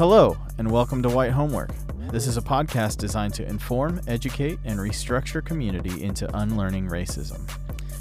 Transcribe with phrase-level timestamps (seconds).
[0.00, 1.72] Hello, and welcome to White Homework.
[2.10, 7.46] This is a podcast designed to inform, educate, and restructure community into unlearning racism.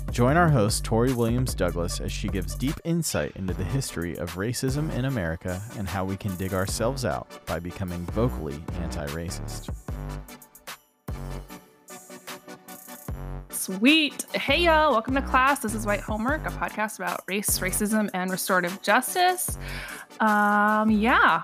[0.10, 4.36] Join our host, Tori Williams Douglas, as she gives deep insight into the history of
[4.36, 9.70] racism in America and how we can dig ourselves out by becoming vocally anti racist.
[13.50, 14.24] Sweet.
[14.34, 14.94] Hey, y'all.
[14.94, 15.60] Welcome to class.
[15.60, 19.58] This is White Homework, a podcast about race, racism, and restorative justice.
[20.22, 21.44] Um, yeah,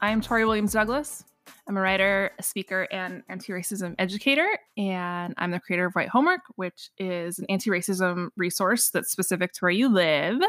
[0.00, 1.24] I'm Tori Williams Douglas.
[1.66, 4.46] I'm a writer, a speaker, and anti racism educator.
[4.76, 9.52] And I'm the creator of White Homework, which is an anti racism resource that's specific
[9.54, 10.40] to where you live.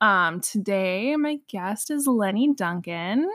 [0.00, 3.28] Um, today, my guest is Lenny Duncan,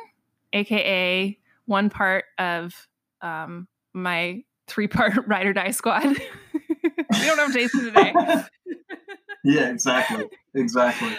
[0.53, 2.87] AKA one part of
[3.21, 6.05] um, my three part ride or die squad.
[6.53, 8.13] we don't have Jason today.
[9.43, 10.29] yeah, exactly.
[10.53, 11.11] Exactly.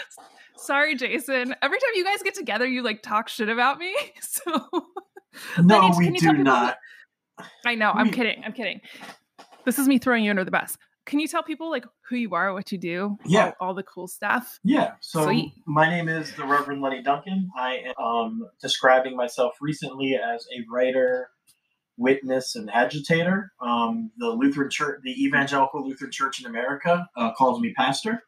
[0.63, 1.55] Sorry, Jason.
[1.61, 3.95] Every time you guys get together, you like talk shit about me.
[4.21, 6.77] So no, we do not.
[7.65, 7.91] I know.
[7.91, 8.43] I'm kidding.
[8.45, 8.81] I'm kidding.
[9.65, 10.77] This is me throwing you under the bus.
[11.07, 13.17] Can you tell people like who you are, what you do?
[13.25, 14.61] Yeah, all, all the cool stuff.
[14.63, 14.93] Yeah.
[15.01, 15.53] So Sweet.
[15.67, 17.51] my name is the Reverend Lenny Duncan.
[17.57, 21.31] I am um, describing myself recently as a writer,
[21.97, 23.53] witness, and agitator.
[23.61, 28.23] Um, the Lutheran Church, the Evangelical Lutheran Church in America, uh, calls me pastor.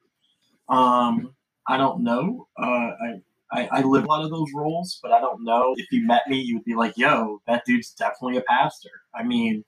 [0.69, 1.35] Um,
[1.67, 2.49] I don't know.
[2.59, 5.75] Uh, I I, I live a lot of those roles, but I don't know.
[5.77, 9.23] If you met me, you would be like, "Yo, that dude's definitely a pastor." I
[9.23, 9.65] mean,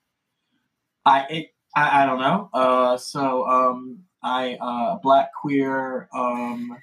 [1.04, 2.50] I it, I, I don't know.
[2.52, 6.76] Uh, so um, I uh, black queer um,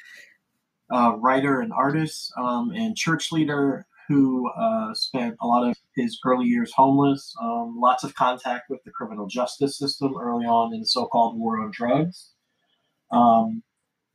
[0.92, 6.20] uh, writer and artist um, and church leader who uh, spent a lot of his
[6.26, 7.36] early years homeless.
[7.42, 11.62] Um, lots of contact with the criminal justice system early on in the so-called war
[11.62, 12.32] on drugs,
[13.12, 13.64] um,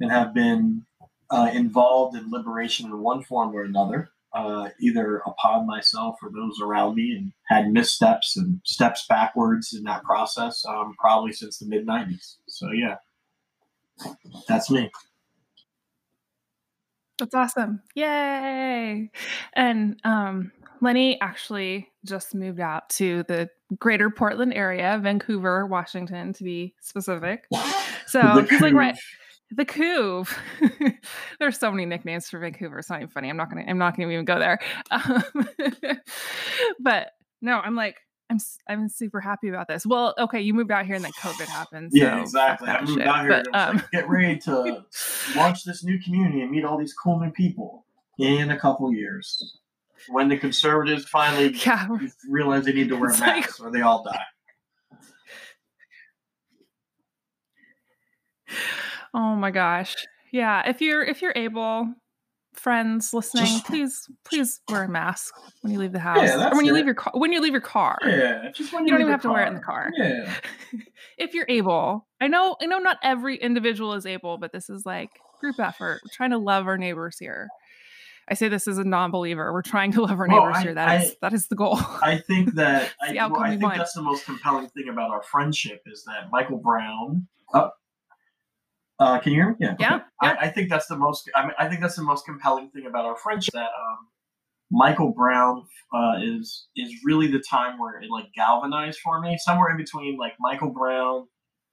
[0.01, 0.85] and have been
[1.31, 6.61] uh, involved in liberation in one form or another, uh, either upon myself or those
[6.63, 11.67] around me, and had missteps and steps backwards in that process, um, probably since the
[11.67, 12.37] mid 90s.
[12.47, 12.97] So, yeah,
[14.49, 14.91] that's me.
[17.19, 17.83] That's awesome.
[17.95, 19.11] Yay.
[19.55, 26.45] And um, Lenny actually just moved out to the greater Portland area, Vancouver, Washington to
[26.45, 27.47] be specific.
[28.07, 28.97] So he's like right
[29.51, 30.37] the Couve.
[31.41, 32.79] There's so many nicknames for Vancouver.
[32.79, 33.31] It's not even funny.
[33.31, 33.65] I'm not gonna.
[33.67, 34.59] I'm not gonna even go there.
[34.91, 35.23] Um,
[36.81, 37.97] but no, I'm like,
[38.31, 38.39] I'm.
[38.69, 39.87] I'm super happy about this.
[39.87, 41.91] Well, okay, you moved out here and then COVID happened.
[41.93, 42.69] Yeah, so exactly.
[42.69, 43.07] I moved shit.
[43.07, 44.85] out here but, um, like, get ready to
[45.37, 47.85] launch this new community and meet all these cool new people
[48.19, 49.59] in a couple years.
[50.09, 51.89] When the conservatives finally yeah.
[52.31, 54.23] realize they need to wear masks, like, or they all die.
[59.15, 59.95] Oh my gosh.
[60.33, 61.95] Yeah, if you're if you're able,
[62.55, 66.57] friends listening, just, please please wear a mask when you leave the house yeah, or
[66.57, 66.77] when you it.
[66.77, 67.13] leave your car.
[67.15, 67.99] When you leave your car.
[68.05, 69.31] Yeah, just when you, you don't even have car.
[69.31, 69.91] to wear it in the car.
[69.97, 70.35] Yeah.
[71.19, 72.07] if you're able.
[72.21, 75.11] I know I know not every individual is able, but this is like
[75.41, 76.01] group effort.
[76.05, 77.49] We're trying to love our neighbors here.
[78.31, 79.53] I say this as a non-believer.
[79.53, 80.75] We're trying to love our neighbors well, I, here.
[80.75, 81.79] That I, is that is the goal.
[81.79, 83.79] I think that I, well, I think want.
[83.79, 87.27] that's the most compelling thing about our friendship is that Michael Brown.
[88.99, 89.57] Uh, can you hear me?
[89.61, 89.77] Yeah.
[89.79, 89.95] Yeah.
[89.95, 90.05] Okay.
[90.23, 90.37] yeah.
[90.41, 91.31] I, I, think that's the most.
[91.35, 93.55] I mean, I think that's the most compelling thing about our friendship.
[93.55, 94.09] That um,
[94.71, 95.65] Michael Brown
[95.95, 99.39] uh, is is really the time where it like galvanized for me.
[99.39, 101.29] Somewhere in between like Michael Brown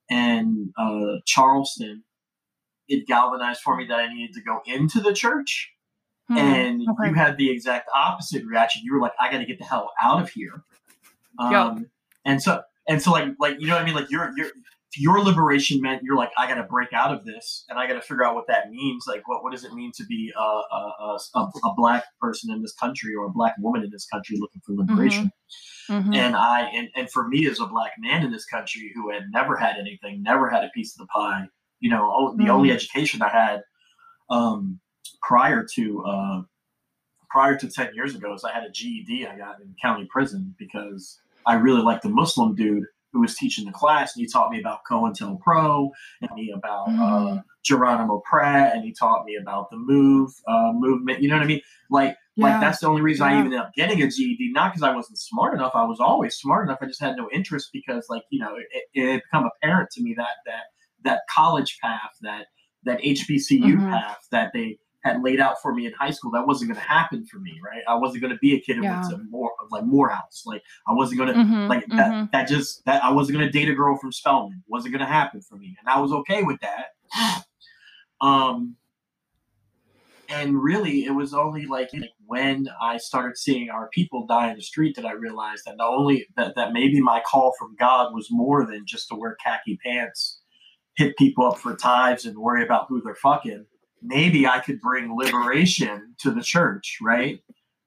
[0.10, 2.04] and uh, Charleston,
[2.88, 5.72] it galvanized for me that I needed to go into the church.
[6.28, 6.38] Hmm.
[6.38, 7.10] And okay.
[7.10, 8.84] you had the exact opposite reaction.
[8.84, 10.64] You were like, "I got to get the hell out of here."
[11.40, 11.88] Um, yep.
[12.24, 13.96] And so, and so, like, like you know what I mean?
[13.96, 14.52] Like, you're you're
[14.98, 17.94] your liberation meant you're like, I got to break out of this, and I got
[17.94, 19.06] to figure out what that means.
[19.08, 22.62] Like, what what does it mean to be a, a, a, a black person in
[22.62, 25.26] this country or a black woman in this country looking for liberation?
[25.26, 25.32] Mm-hmm.
[25.90, 26.14] Mm-hmm.
[26.14, 29.24] And I and, and for me as a black man in this country who had
[29.32, 31.46] never had anything, never had a piece of the pie,
[31.80, 32.52] you know, the mm-hmm.
[32.52, 33.62] only education I had
[34.30, 34.80] um,
[35.22, 36.42] prior to uh,
[37.30, 40.56] prior to ten years ago is I had a GED I got in county prison
[40.58, 44.52] because I really liked the Muslim dude who was teaching the class, and he taught
[44.52, 45.90] me about COINTELPRO,
[46.22, 47.00] and me about mm.
[47.00, 47.38] uh, mm-hmm.
[47.64, 51.22] Geronimo Pratt, and he taught me about the Move uh, movement.
[51.22, 51.62] You know what I mean?
[51.90, 52.44] Like, yeah.
[52.44, 53.32] like that's the only reason yeah.
[53.32, 54.52] I even ended up getting a GED.
[54.52, 56.80] Not because I wasn't smart enough; I was always smart enough.
[56.82, 60.04] I just had no interest because, like, you know, it, it had become apparent to
[60.04, 60.64] me that that
[61.06, 62.48] that college path, that
[62.84, 63.90] that HBCU mm-hmm.
[63.92, 66.88] path, that they had laid out for me in high school that wasn't going to
[66.88, 69.00] happen for me right i wasn't going to be a kid who yeah.
[69.00, 72.26] went to more like morehouse like i wasn't going to mm-hmm, like that mm-hmm.
[72.32, 75.12] that just that i wasn't going to date a girl from spelman wasn't going to
[75.12, 77.46] happen for me and i was okay with that
[78.22, 78.76] um
[80.30, 84.56] and really, it was only like, like when I started seeing our people die in
[84.56, 88.14] the street that I realized that not only that that maybe my call from God
[88.14, 90.42] was more than just to wear khaki pants,
[90.96, 93.66] hit people up for tithes, and worry about who they're fucking.
[94.06, 97.40] Maybe I could bring liberation to the church, right?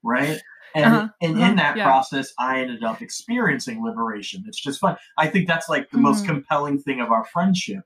[0.03, 0.39] Right.
[0.75, 1.83] And, Uh-huh, and uh-huh, in that yeah.
[1.85, 4.43] process, I ended up experiencing liberation.
[4.47, 4.97] It's just fun.
[5.17, 6.27] I think that's like the most Mhm.
[6.27, 7.83] compelling thing of our friendship.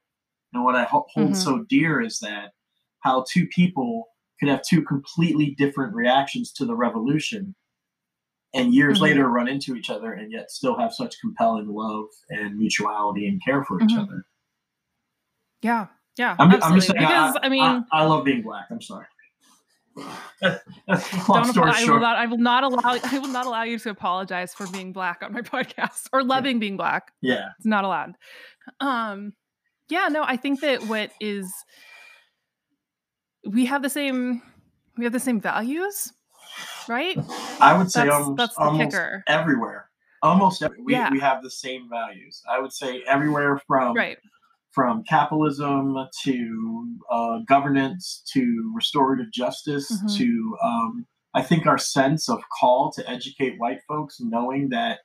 [0.54, 1.36] And what I ho- hold Mhm.
[1.36, 2.54] so dear is that
[3.00, 4.10] how two people
[4.40, 7.56] could have two completely different reactions to the revolution
[8.54, 9.04] and years Mhm.
[9.04, 13.42] later run into each other and yet still have such compelling love and mutuality and
[13.44, 14.00] care for each Mhm.
[14.04, 14.26] other.
[15.62, 15.88] Yeah.
[16.18, 16.36] Yeah.
[16.40, 16.66] I'm, absolutely.
[16.66, 18.66] I'm just saying, because I, I, mean, I, I love being black.
[18.70, 19.06] I'm sorry.
[20.42, 23.46] That's long don't story apo- I will not I will not allow I will not
[23.46, 27.12] allow you to apologize for being black on my podcast or loving being black.
[27.22, 27.50] yeah.
[27.58, 28.16] It's not allowed.
[28.80, 29.34] Um
[29.90, 31.54] yeah, no, I think that what is
[33.48, 34.42] we have the same
[34.98, 36.12] we have the same values,
[36.88, 37.18] right?
[37.60, 39.90] I would say That's almost, that's the almost everywhere.
[40.24, 41.12] Almost every, we, Yeah.
[41.12, 42.42] we have the same values.
[42.50, 44.18] I would say everywhere from Right.
[44.74, 50.18] From capitalism to uh, governance to restorative justice Mhm.
[50.18, 51.06] to um,
[51.36, 55.00] I think our sense of call to educate white folks, knowing that,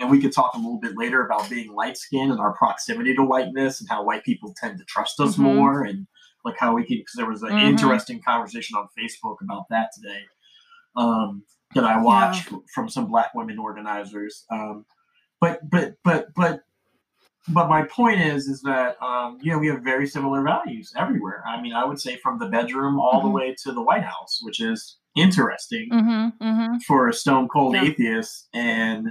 [0.00, 3.14] and we could talk a little bit later about being light skinned and our proximity
[3.14, 5.38] to whiteness and how white people tend to trust us Mhm.
[5.44, 6.06] more and
[6.44, 7.62] like how we can because there was an Mhm.
[7.62, 10.22] interesting conversation on Facebook about that today
[10.96, 11.44] um,
[11.74, 14.44] that I watched from some black women organizers.
[14.50, 14.84] Um,
[15.40, 16.62] but but but but
[17.46, 21.42] but my point is is that um, you know we have very similar values everywhere.
[21.46, 23.32] I mean, I would say from the bedroom all the Mhm.
[23.34, 26.44] way to the White House, which is interesting Mm-hmm.
[26.46, 26.76] Mm-hmm.
[26.86, 27.84] for a stone cold Yeah.
[27.84, 29.08] atheist and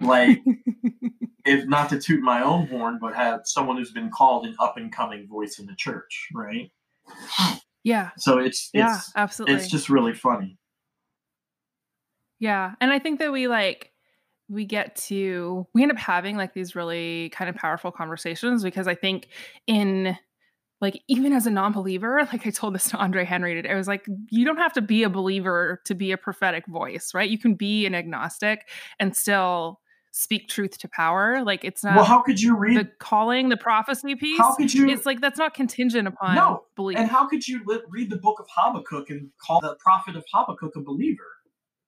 [0.00, 0.40] like
[1.44, 4.76] if not to toot my own horn, but have someone who's been called an up
[4.76, 6.70] and coming voice in the church, right?
[7.84, 8.10] yeah.
[8.18, 9.54] So it's Yeah, it's absolutely.
[9.56, 10.58] it's just really funny.
[12.38, 12.74] Yeah.
[12.80, 13.92] And I think that we like
[14.48, 18.86] we get to we end up having like these really kind of powerful conversations because
[18.86, 19.28] I think
[19.66, 20.16] in
[20.80, 23.88] like even as a non-believer, like I told this to Andre Henry today, I was
[23.88, 27.28] like, you don't have to be a believer to be a prophetic voice, right?
[27.28, 28.68] You can be an agnostic
[29.00, 29.80] and still
[30.12, 31.42] speak truth to power.
[31.44, 32.76] Like it's not well, how could you read?
[32.76, 34.38] the calling, the prophecy piece.
[34.38, 34.88] how could you?
[34.88, 36.98] It's like that's not contingent upon No, belief.
[36.98, 40.24] And how could you li- read the book of Habakkuk and call the prophet of
[40.32, 41.22] Habakkuk a believer?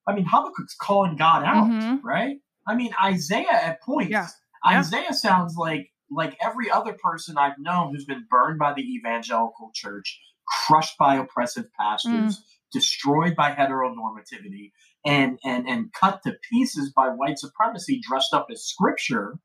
[0.06, 2.00] I mean, Habakkuk's calling God out, Mhm.
[2.02, 2.38] right?
[2.68, 4.26] I mean, Isaiah at points, Yeah.
[4.64, 4.80] Yeah.
[4.80, 9.70] Isaiah sounds like like every other person I've known who's been burned by the evangelical
[9.74, 10.18] church,
[10.66, 12.42] crushed by oppressive pastors,
[12.72, 14.72] destroyed by heteronormativity,
[15.04, 19.38] and and and cut to pieces by white supremacy, dressed up as scripture,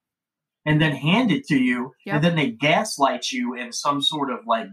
[0.65, 2.15] and then hand it to you, Yep.
[2.15, 4.67] and then they gaslight you in some sort of like,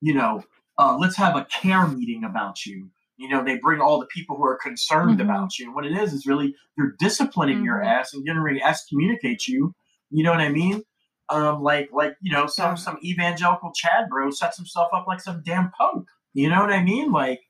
[0.00, 0.42] you know,
[0.78, 2.90] uh, let's have a care meeting about you.
[3.22, 5.24] You know, they bring all the people who are concerned Mhm.
[5.24, 5.66] about you.
[5.66, 7.86] And what it is is really they're disciplining your Mhm.
[7.86, 9.74] ass and getting ready to excommunicate you.
[10.10, 10.82] You know what I mean?
[11.28, 15.42] Um, like like you know, some some evangelical Chad bro sets himself up like some
[15.44, 16.06] damn pope.
[16.34, 17.12] You know what I mean?
[17.12, 17.40] Like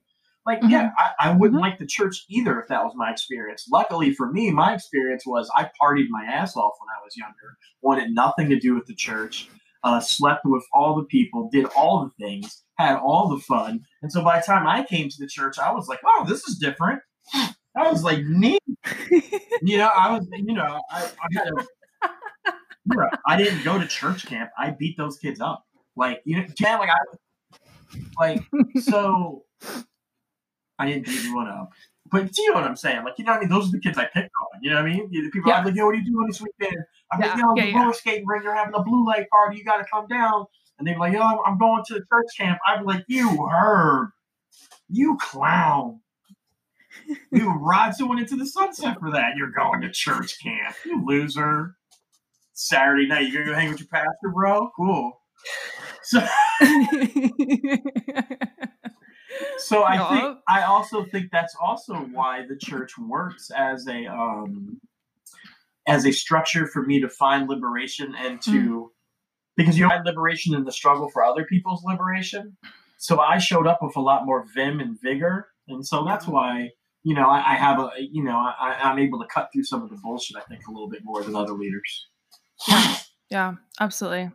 [0.44, 1.62] like yeah, I, I wouldn't Mhm.
[1.62, 3.66] like the church either if that was my experience.
[3.72, 7.56] Luckily for me, my experience was I partied my ass off when I was younger,
[7.80, 9.48] wanted nothing to do with the church,
[9.84, 13.80] uh, slept with all the people, did all the things, had all the fun.
[14.02, 16.46] And so by the time I came to the church, I was like, oh, this
[16.48, 17.00] is different.
[17.34, 18.60] I was like, neat.
[19.64, 21.62] You know, I was, you know, I, I had a,
[22.90, 24.50] you know, I didn't go to church camp.
[24.58, 25.64] I beat those kids up.
[25.94, 26.96] Like, you know, like I,
[28.18, 28.42] like,
[28.80, 29.44] so
[30.80, 31.70] I didn't beat anyone up.
[32.12, 33.04] But you know what I'm saying?
[33.04, 33.48] Like, you know what I mean?
[33.48, 34.60] Those are the kids I picked on.
[34.62, 35.10] You know what I mean?
[35.10, 35.56] The people Yeah.
[35.56, 36.76] I'm like, yo, what are you doing this weekend?
[37.10, 39.56] I'm like, Yeah, yo, yeah, the roller skating ring, they're having a blue light party.
[39.56, 40.44] You got to come down.
[40.78, 42.58] And they're like, yo, I'm, I'm going to the church camp.
[42.68, 44.10] I'd be like, you herb,
[44.90, 46.00] you clown.
[47.30, 49.32] You ride someone into the sunset for that.
[49.36, 51.76] You're going to church camp, you loser.
[52.52, 54.70] Saturday night, you're gonna go hang with your pastor, bro?
[54.76, 55.18] Cool.
[56.02, 56.20] So,
[59.62, 64.80] so I think I also think that's also why the church works as a um
[65.86, 68.92] as a structure for me to find liberation and to
[69.56, 72.56] because you find liberation in the struggle for other people's liberation.
[72.98, 76.70] So I showed up with a lot more vim and vigor, and so that's why
[77.02, 79.82] you know I, I have a you know I, I'm able to cut through some
[79.82, 82.08] of the bullshit I think a little bit more than other leaders.
[82.68, 82.96] Yeah,
[83.30, 84.30] Yeah, absolutely.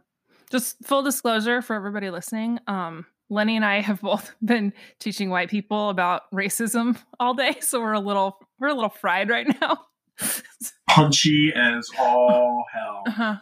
[0.50, 2.60] Just full disclosure for everybody listening.
[2.66, 7.80] Um, Lenny and I have both been teaching white people about racism all day, so
[7.80, 9.80] we're a little we're a little fried right now.
[10.90, 13.04] Punchy as all hell.
[13.08, 13.36] uh-huh.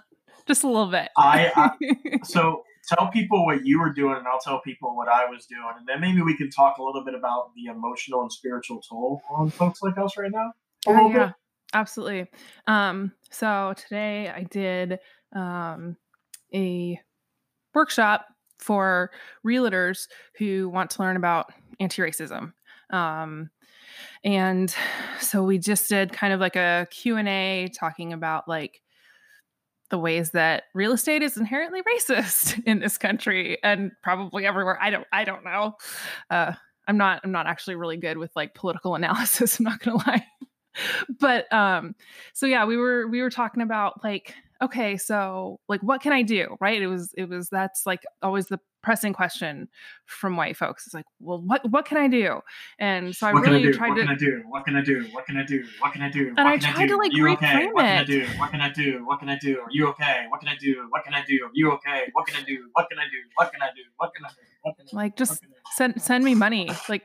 [0.47, 1.09] Just a little bit.
[1.17, 5.25] I, I so tell people what you were doing, and I'll tell people what I
[5.25, 8.31] was doing, and then maybe we can talk a little bit about the emotional and
[8.31, 10.53] spiritual toll on folks like us right now.
[10.87, 11.35] A Yeah, yeah, bit.
[11.73, 12.27] absolutely.
[12.67, 14.99] Um, so today I did
[15.35, 15.97] um,
[16.53, 16.99] a
[17.73, 18.27] workshop
[18.65, 19.11] for
[19.45, 20.07] realtors
[20.37, 22.51] who want to learn about anti-racism.
[22.89, 23.51] Um,
[24.23, 24.73] and
[25.19, 28.81] so we just did kind of like a Q&A talking about like
[29.91, 34.79] the ways that real estate is inherently racist in this country and probably everywhere.
[34.81, 35.75] I don't I don't know.
[36.31, 36.53] Uh,
[36.87, 40.07] I'm not I'm not actually really good with like political analysis, I'm not going to
[40.07, 40.25] lie.
[41.19, 41.95] but um
[42.33, 46.21] so yeah, we were we were talking about like okay, so like what can I
[46.21, 46.57] do?
[46.59, 46.81] Right?
[46.81, 49.67] It was it was that's like always the pressing question
[50.05, 50.85] from white folks.
[50.85, 52.39] It's like, well, what what can I do?
[52.79, 54.43] And so I what I really tried What to can I do?
[54.47, 55.03] What can I do?
[55.11, 55.63] What can I do?
[55.79, 56.27] What can I do?
[56.27, 56.93] And what I tried do?
[56.93, 57.45] to, like, you okay?
[57.45, 58.25] reframe What can I do?
[58.37, 59.05] What can I do?
[59.05, 59.59] What can I do?
[59.59, 60.25] Are you okay?
[60.29, 60.87] What can I do?
[60.89, 61.45] What can I do?
[61.45, 62.05] Are you okay?
[62.13, 62.69] What can I do?
[62.73, 63.17] What can I do?
[63.37, 63.81] What can I do?
[63.97, 64.13] What can I do?
[64.13, 64.35] What can I do?
[64.93, 66.69] like just I send send me money.
[66.89, 67.03] Like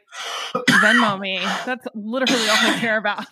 [0.54, 1.38] Venmo me.
[1.66, 3.26] That's literally all I care about.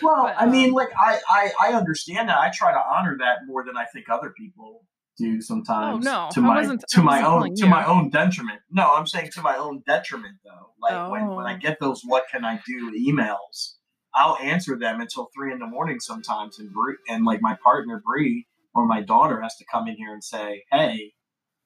[0.00, 2.38] Well, But, I mean, um, like I, I, I understand that.
[2.38, 4.84] I try to honor that more than I think other people
[5.18, 6.06] do sometimes.
[6.06, 7.70] Oh, no, to my to my own to you.
[7.70, 8.60] my own detriment.
[8.70, 10.72] No, I'm saying to my own detriment though.
[10.80, 11.58] Like when when I Oh.
[11.58, 13.76] get those "What can I do?" emails,
[14.14, 18.02] I'll answer them until three in the morning sometimes, and Bree, and like my partner
[18.04, 21.14] Bree or my daughter has to come in here and say, "Hey,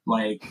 [0.06, 0.42] like,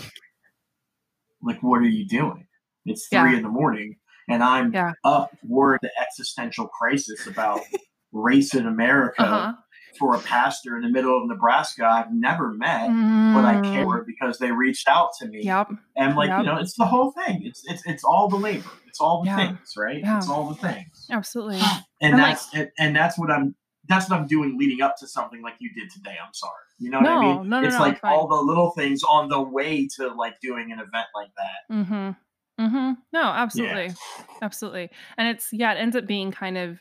[1.41, 2.47] like what are you doing?
[2.85, 3.37] It's three Yeah.
[3.37, 3.95] in the morning."
[4.29, 4.93] And I'm Yeah.
[5.03, 7.61] up worried the existential crisis about
[8.11, 9.53] race in America Uh-huh.
[9.97, 12.87] for a pastor in the middle of Nebraska I've never met,
[13.33, 15.41] but I Mm, care because they reached out to me.
[15.43, 15.71] Yep.
[15.97, 16.39] And like, Yep.
[16.39, 17.41] you know, it's the whole thing.
[17.43, 18.69] It's it's it's all the labor.
[18.87, 19.35] It's all the Yeah.
[19.37, 19.99] things, right?
[19.99, 20.17] Yeah.
[20.17, 21.07] It's all the things.
[21.11, 21.59] Absolutely.
[22.01, 23.55] And And, like- that's and, and that's what I'm
[23.87, 26.15] that's what I'm doing leading up to something like you did today.
[26.23, 26.53] I'm sorry.
[26.77, 27.49] You know what I mean?
[27.49, 30.71] no, no, it's no, like all the little things on the way to like doing
[30.71, 31.73] an event like that.
[31.75, 32.11] Mm-hmm.
[32.59, 32.91] Mm-hmm.
[33.13, 33.93] No, absolutely.
[34.41, 34.89] Absolutely.
[35.17, 36.79] And it's yeah, it ends up being kind of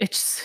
[0.00, 0.42] it's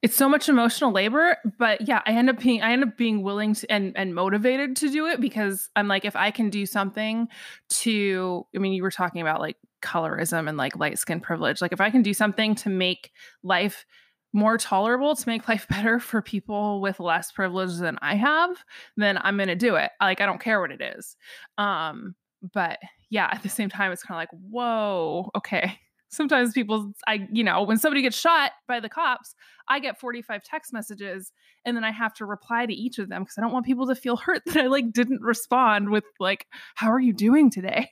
[0.00, 3.22] it's so much emotional labor, but yeah, I end up being I end up being
[3.22, 6.66] willing to and and motivated to do it because I'm like, if I can do
[6.66, 7.26] something
[7.70, 11.60] to I mean, you were talking about like colorism and like light skin privilege.
[11.60, 13.10] Like if I can do something to make
[13.42, 13.84] life
[14.32, 18.50] more tolerable, to make life better for people with less privilege than I have,
[18.96, 19.90] then I'm gonna do it.
[20.00, 21.16] Like I don't care what it is.
[21.56, 22.14] Um,
[22.52, 22.78] but
[23.10, 25.78] yeah, at the same time, it's kind of like, whoa, okay.
[26.10, 29.34] Sometimes people, I, you know, when somebody gets shot by the cops,
[29.68, 31.32] I get 45 text messages
[31.66, 33.86] and then I have to reply to each of them because I don't want people
[33.88, 37.90] to feel hurt that I like didn't respond with like, how are you doing today?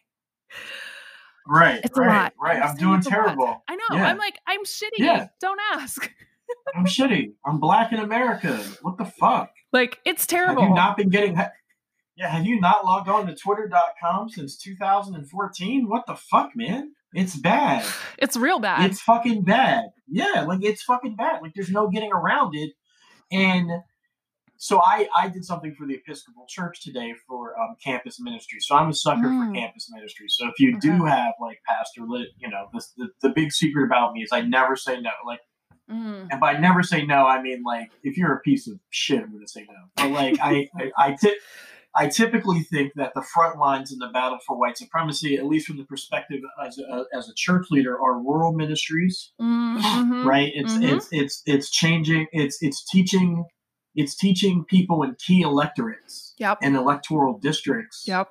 [1.46, 1.80] Right.
[1.84, 2.32] It's a right, lot.
[2.40, 2.62] Right.
[2.62, 3.62] I'm doing terrible.
[3.68, 3.96] I know.
[3.96, 4.08] Yeah.
[4.08, 4.98] I'm like, I'm shitty.
[4.98, 5.28] Yeah.
[5.40, 6.10] Don't ask.
[6.74, 7.32] I'm shitty.
[7.44, 8.56] I'm black in America.
[8.82, 9.50] What the fuck?
[9.72, 10.62] Like, it's terrible.
[10.62, 11.34] Have you not been getting?
[11.34, 11.50] ha-
[12.16, 15.88] Yeah, have you not logged on to Twitter.com since 2014?
[15.88, 16.92] What the fuck, man?
[17.12, 17.84] It's bad.
[18.18, 18.90] it's real bad.
[18.90, 19.86] It's fucking bad.
[20.08, 21.42] Yeah, like it's fucking bad.
[21.42, 22.72] Like there's no getting around it.
[23.30, 23.70] And
[24.56, 28.60] so I I did something for the Episcopal Church today for um, campus ministry.
[28.60, 29.54] So I'm a sucker for Mm.
[29.54, 30.26] campus ministry.
[30.28, 33.84] So if you do have like pastor lit, you know, this, the the big secret
[33.84, 35.10] about me is I never say no.
[35.26, 35.40] Like
[35.90, 36.26] Mm.
[36.32, 39.32] and by never say no, I mean like if you're a piece of shit, I'm
[39.32, 39.74] gonna say no.
[39.96, 41.36] But like I I, I, ti-
[41.98, 45.66] I typically think that the front lines in the battle for white supremacy, at least
[45.66, 49.32] from the perspective as a, as a church leader, are rural ministries.
[49.40, 50.24] Mm, mhm.
[50.24, 50.52] Right?
[50.54, 50.82] It's Mhm.
[50.92, 52.26] it's it's it's changing.
[52.32, 53.44] It's it's teaching.
[53.94, 56.58] It's teaching people in key electorates Yep.
[56.62, 58.28] and electoral districts Yep.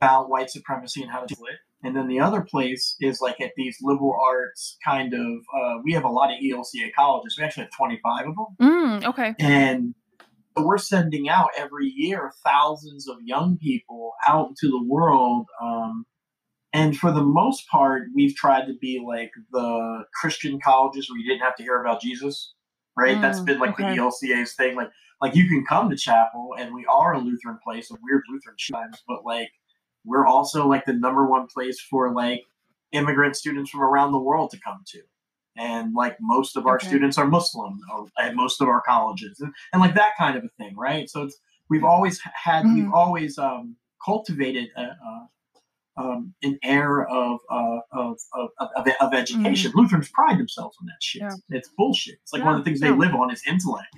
[0.00, 1.58] about white supremacy and how to deal it.
[1.82, 5.20] And then the other place is like at these liberal arts kind of.
[5.56, 7.36] Uh, we have a lot of ELCA colleges.
[7.38, 9.34] We actually have 25 of them, Mm, okay.
[9.40, 9.94] and
[10.64, 15.46] we're sending out every year thousands of young people out into the world.
[15.62, 16.06] Um,
[16.72, 21.28] and for the most part, we've tried to be like the Christian colleges where you
[21.28, 22.54] didn't have to hear about Jesus,
[22.96, 23.20] right?
[23.20, 23.94] That's been like okay.
[23.94, 24.76] the ELCA's thing.
[24.76, 28.22] Like, like you can come to chapel, and we are a Lutheran place, a weird
[28.30, 29.50] Lutheran times, but like
[30.04, 32.42] we're also like the number one place for like
[32.92, 35.00] immigrant students from around the world to come to.
[35.58, 36.86] And like most of our Okay.
[36.88, 37.80] students are Muslim
[38.18, 41.10] at most of our colleges, and, and like that kind of a thing, right?
[41.10, 41.36] So it's
[41.68, 42.92] we've always had we've Mhm.
[42.94, 45.28] always um, cultivated a, a,
[45.96, 49.72] um, an air of, uh, of, of, of, of education.
[49.74, 51.22] Lutherans pride themselves on that shit.
[51.22, 51.34] Yeah.
[51.50, 52.20] It's bullshit.
[52.22, 53.00] It's like one of the things Yeah, they yeah.
[53.00, 53.88] live on is intellect.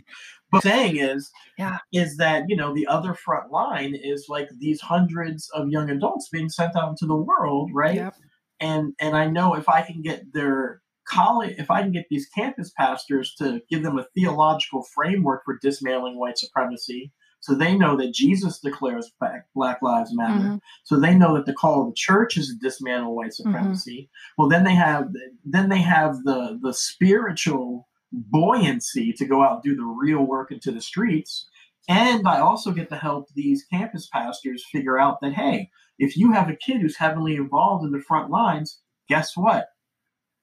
[0.51, 1.79] But saying is, Yeah.
[1.93, 6.29] is that you know the other front line is like these hundreds of young adults
[6.31, 7.97] being sent out into the world, right?
[7.97, 8.15] Yep.
[8.61, 12.27] And and I know if I can get their college, if I can get these
[12.29, 17.13] campus pastors to give them a theological framework for dismantling white supremacy,
[17.43, 20.45] So they know that Jesus declares Black, Black Lives Matter.
[20.45, 20.61] Mhm.
[20.85, 24.11] So they know that the call of the church is to dismantle white supremacy.
[24.37, 25.09] Well, then they have
[25.45, 30.53] then they have the the spiritual buoyancy to go out and do the real work
[30.53, 31.49] into the streets.
[31.89, 36.33] And I also get to help these campus pastors figure out that hey, if you
[36.33, 39.69] have a kid who's heavily involved in the front lines, guess what?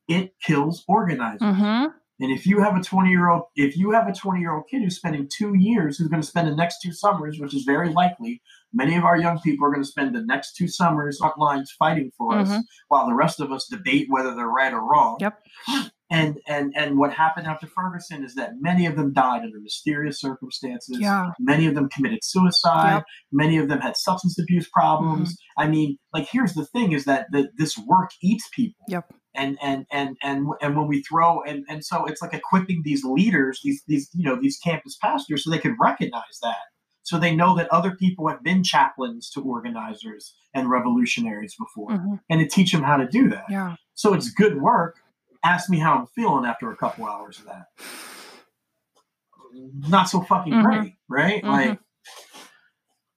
[0.08, 1.42] It kills organizers.
[1.42, 1.94] Mhm.
[2.20, 4.64] And if you have a 20 year old, if you have a 20 year old
[4.70, 7.64] kid who's spending two years, who's going to spend the next two summers, which is
[7.64, 8.42] very likely,
[8.74, 11.72] many of our young people are going to spend the next two summers front lines
[11.78, 12.64] fighting for us, Mhm.
[12.88, 15.18] while the rest of us debate whether they're right or wrong.
[15.20, 15.40] Yep.
[16.10, 20.22] And and and what happened after Ferguson is that many of them died under mysterious
[20.22, 20.98] circumstances.
[21.02, 21.32] Yeah.
[21.38, 22.94] Many of them committed suicide.
[22.94, 23.04] Yep.
[23.34, 25.34] Many of them had substance abuse problems.
[25.34, 25.62] Mm-hmm.
[25.64, 29.14] I mean, like here's the thing: is that the, this work eats people Yep.
[29.38, 33.04] And and and and and when we throw and and so it's like equipping these
[33.06, 36.58] leaders these these you know these campus pastors so they can recognize that
[37.04, 42.20] so they know that other people have been chaplains to organizers and revolutionaries before Mhm.
[42.30, 43.76] and to teach them how to do that Yeah.
[43.94, 44.96] so it's good work
[45.44, 47.68] ask me how i'm feeling after a couple hours of that
[49.88, 50.64] not so fucking Mhm.
[50.64, 51.48] great right Mhm.
[51.50, 51.80] like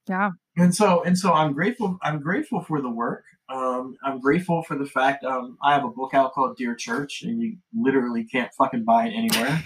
[0.06, 0.30] Yeah.
[0.56, 4.76] and so and so i'm grateful i'm grateful for the work um, i'm grateful for
[4.78, 8.50] the fact um, i have a book out called dear church and you literally can't
[8.58, 9.64] fucking buy it anywhere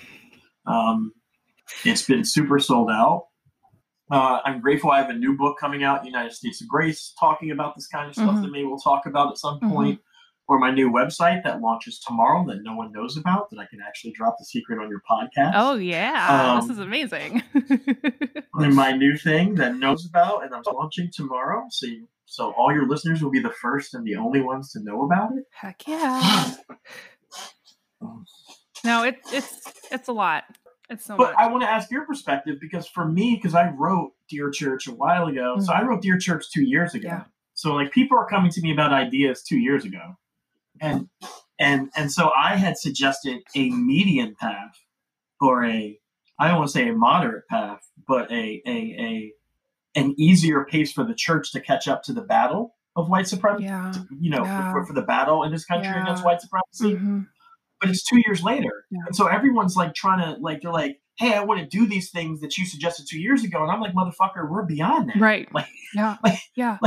[0.66, 1.12] um,
[1.84, 3.26] it's been super sold out
[4.10, 7.50] uh, i'm grateful i have a new book coming out united states of grace talking
[7.50, 8.42] about this kind of stuff Mhm.
[8.42, 9.70] that maybe we'll talk about at some Mhm.
[9.72, 10.00] point
[10.46, 13.80] or my new website that launches tomorrow that no one knows about that i can
[13.86, 16.56] actually drop the secret on your podcast Oh yeah.
[16.56, 17.42] this Um, is amazing.
[18.54, 21.64] and my new thing that knows about, and I'm launching tomorrow.
[21.70, 24.80] So, you, so all your listeners will be the first and the only ones to
[24.82, 25.44] know about it.
[25.52, 26.54] Heck yeah.
[28.84, 30.44] No, it's it's it's a lot.
[30.90, 31.36] It's so But much.
[31.38, 34.92] I want to ask your perspective because for me, because I wrote Dear Church a
[34.92, 35.88] while ago, so I mm-hmm.
[35.88, 37.08] wrote Dear Church two years ago.
[37.08, 37.24] Yeah.
[37.54, 40.16] So like people are coming to me about ideas two years ago,
[40.82, 41.08] and
[41.58, 44.78] and and so I had suggested a median path
[45.40, 45.98] or a
[46.38, 49.32] I don't want to say a moderate path, but a a a
[49.94, 53.64] an easier pace for the church to catch up to the battle of white supremacy.
[53.64, 53.92] yeah.
[54.20, 54.72] You know, Yeah.
[54.72, 56.02] for, for the battle in this country Yeah.
[56.02, 56.96] against white supremacy.
[56.96, 57.26] Mhm.
[57.80, 61.34] But it's two years later, and so everyone's like trying to like they're like, "Hey,
[61.34, 63.92] I want to do these things that you suggested two years ago," and I'm like,
[63.94, 65.52] "Motherfucker, we're beyond that." Right.
[65.52, 66.16] Like- yeah.
[66.24, 66.78] like- yeah.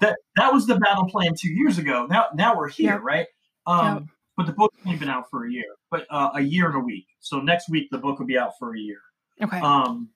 [0.00, 2.06] That that was the battle plan two years ago.
[2.08, 3.26] Now now we're here, right?
[3.66, 4.08] Um.
[4.36, 6.80] But the book's only been out for a year, but uh, a year and a
[6.80, 7.06] week.
[7.20, 8.98] So next week the book will be out for a year.
[9.40, 9.60] Okay.
[9.60, 10.10] Um,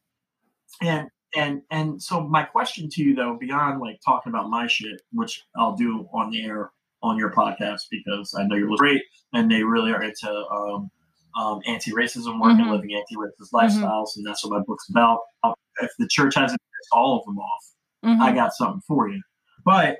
[0.82, 5.00] and and and so my question to you though, beyond like talking about my shit,
[5.12, 6.70] which I'll do on the air
[7.02, 10.90] on your podcast because I know you're great and they really are into um,
[11.38, 12.70] um, anti-racism work and Mhm.
[12.70, 15.20] living anti-racist lifestyles, and that's what my book's about.
[15.44, 17.64] Uh, If the church hasn't pissed all of them off,
[18.04, 18.20] Mhm.
[18.20, 19.22] I got something for you.
[19.64, 19.98] But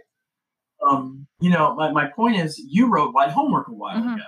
[0.88, 4.14] um, you know, my, my point is you wrote white homework a while Mhm.
[4.14, 4.25] ago.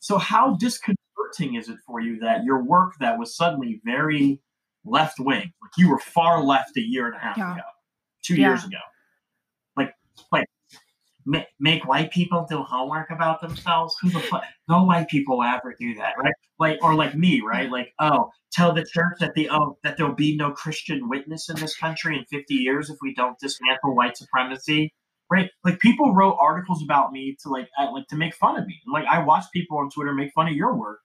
[0.00, 4.40] So how disconcerting is it for you that your work that was suddenly very
[4.84, 7.54] left wing, like you were far left a year and a half Yeah.
[7.54, 7.62] ago,
[8.24, 8.48] two Yeah.
[8.48, 8.78] years ago,
[9.76, 9.94] like
[10.32, 10.46] like
[11.24, 13.94] ma- make white people do homework about themselves?
[14.02, 14.44] Who the fuck?
[14.68, 16.34] No white people ever do that, right?
[16.58, 17.70] Like or like me, right?
[17.70, 21.56] Like oh, tell the church that the oh that there'll be no Christian witness in
[21.56, 24.92] this country in 50 years if we don't dismantle white supremacy.
[25.30, 28.66] Right, like people wrote articles about me to like uh, like to make fun of
[28.66, 28.78] me.
[28.92, 31.00] Like I watch people on Twitter make fun of your work,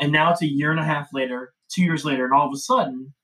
[0.00, 2.52] and now it's a year and a half later, two years later, and all of
[2.54, 3.14] a sudden,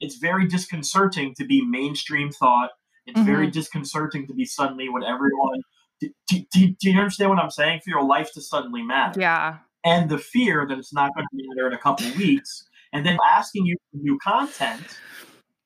[0.00, 2.70] it's very disconcerting to be mainstream thought.
[3.06, 5.62] It's very disconcerting to be suddenly what everyone.
[6.00, 7.80] Do, do, do, do you understand what I'm saying?
[7.82, 9.58] For your life to suddenly matter, yeah.
[9.84, 13.06] and the fear that it's not going to matter in a couple of weeks, and
[13.06, 14.82] then asking you for new content,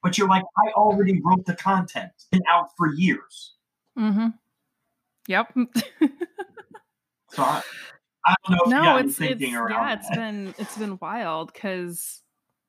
[0.02, 3.54] but you're like, I already wrote the content, it's been out for years.
[3.98, 4.28] Mm-hmm.
[5.26, 5.56] Yep.
[7.32, 7.62] So I,
[8.24, 10.16] I don't know if no, it's it's yeah, it's that.
[10.16, 12.22] been it's been wild because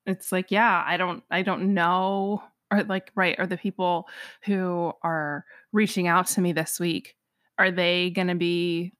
[0.06, 4.08] it's like yeah, I don't I don't know or like right are the people
[4.44, 7.14] who are reaching out to me this week
[7.58, 8.92] are they gonna be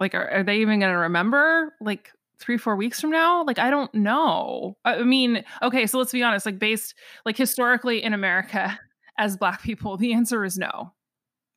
[0.00, 3.70] like are, are they even gonna remember like three four weeks from now like i
[3.70, 8.78] don't know i mean okay so let's be honest like based like historically in america
[9.18, 10.92] as black people the answer is no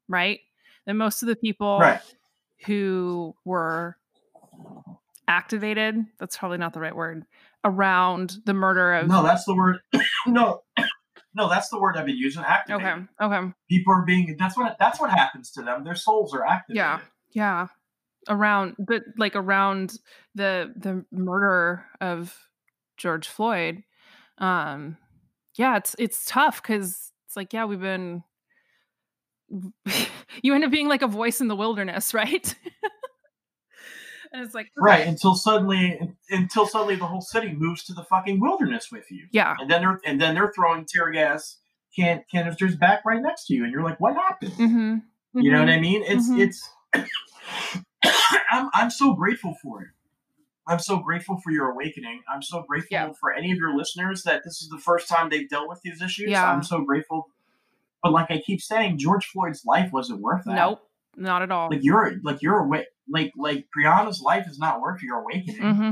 [0.07, 0.39] right
[0.87, 1.99] and most of the people right.
[2.65, 3.97] who were
[5.27, 7.23] activated that's probably not the right word
[7.63, 9.77] around the murder of No, that's the word.
[10.27, 10.61] no,
[11.35, 12.43] no, that's the word I've been using.
[12.43, 12.85] Activated.
[12.85, 14.35] okay okay People are being.
[14.39, 14.77] That's what.
[14.79, 15.83] That's what happens to them.
[15.83, 16.77] Their souls are activated.
[16.77, 16.99] Yeah.
[17.31, 17.67] yeah
[18.27, 19.97] around but like around
[20.35, 22.37] the the murder of
[22.97, 23.81] george floyd
[24.39, 24.97] um
[25.59, 28.23] yeah, it's it's tough because it's like, yeah, we've been
[30.41, 32.55] you end up being like a voice in the wilderness, right?
[34.31, 38.39] And it's like right until suddenly until suddenly the whole city moves to the fucking
[38.39, 39.25] wilderness with you.
[39.31, 41.57] Yeah, and then they're and then they're throwing tear gas
[41.95, 44.51] can canisters back right next to you, and you're like, what happened?
[44.53, 44.93] Mm-hmm.
[44.93, 45.39] Mm-hmm.
[45.41, 46.03] You know what I mean?
[46.05, 46.69] It's it's.
[48.51, 49.87] I'm I'm so grateful for it.
[50.67, 52.21] I'm so grateful for your awakening.
[52.31, 53.11] I'm so grateful Yeah.
[53.19, 56.01] for any of your listeners that this is the first time they've dealt with these
[56.01, 56.29] issues.
[56.29, 56.47] Yeah.
[56.51, 57.27] I'm so grateful.
[58.03, 60.55] But like I keep saying, George Floyd's life wasn't worth that.
[60.55, 60.79] nope,
[61.19, 61.69] not at all.
[61.69, 62.85] Like you're like you're awake.
[63.07, 65.75] Like like Breonna's life is not worth your awakening.
[65.75, 65.91] hmm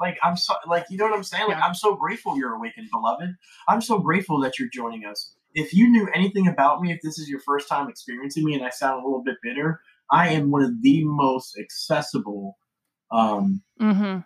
[0.00, 1.48] Like I'm so like you know what I'm saying.
[1.48, 1.64] Like Yeah.
[1.64, 3.30] I'm so grateful you're awakened, beloved.
[3.68, 5.34] I'm so grateful that you're joining us.
[5.52, 8.64] If you knew anything about me, if this is your first time experiencing me, and
[8.64, 12.56] I sound a little bit bitter, I am one of the most accessible
[13.12, 14.18] um, mm-hmm.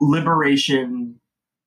[0.00, 1.20] liberation,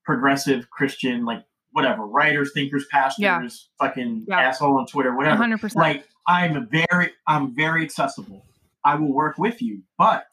[0.05, 3.47] progressive Christian, like whatever, writers, thinkers, pastors, Yeah.
[3.79, 4.39] fucking Yeah.
[4.41, 5.35] asshole on Twitter, whatever.
[5.37, 5.81] hundred percent.
[5.81, 8.45] Like I'm very, I'm very accessible.
[8.85, 10.25] I will work with you, but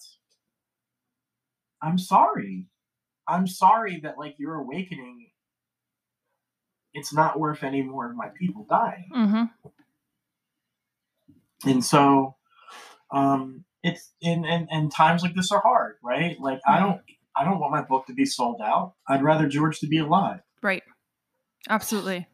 [1.82, 2.66] I'm sorry.
[3.28, 5.28] I'm sorry that like your awakening.
[6.92, 9.44] It's not worth any more of my people dying, hmm
[11.64, 12.36] and so,
[13.12, 16.38] um, it's and and and times like this are hard, right?
[16.40, 17.00] Like I don't,
[17.36, 18.94] I don't want my book to be sold out.
[19.08, 20.82] I'd rather George to be alive, Right.
[21.68, 22.26] Absolutely.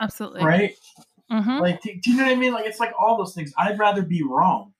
[0.00, 0.44] Absolutely.
[0.44, 0.74] right?
[1.28, 2.52] Hmm Like, do, do you know what I mean?
[2.52, 3.52] Like, it's like all those things.
[3.58, 4.72] I'd rather be wrong.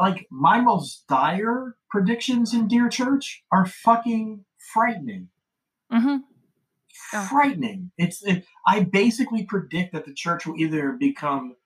[0.00, 5.28] Like, my most dire predictions in Dear Church are fucking frightening.
[5.92, 6.16] Mm-hmm.
[7.12, 7.28] Yeah.
[7.28, 7.90] Frightening.
[7.96, 8.22] It's.
[8.24, 11.56] It, I basically predict that the church will either become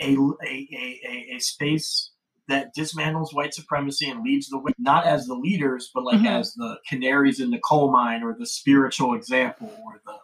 [0.00, 2.10] a a, a, a, a space
[2.48, 6.26] that dismantles white supremacy and leads the way, not as the leaders, but like Mhm.
[6.40, 10.18] as the canaries in the coal mine or the spiritual example or the,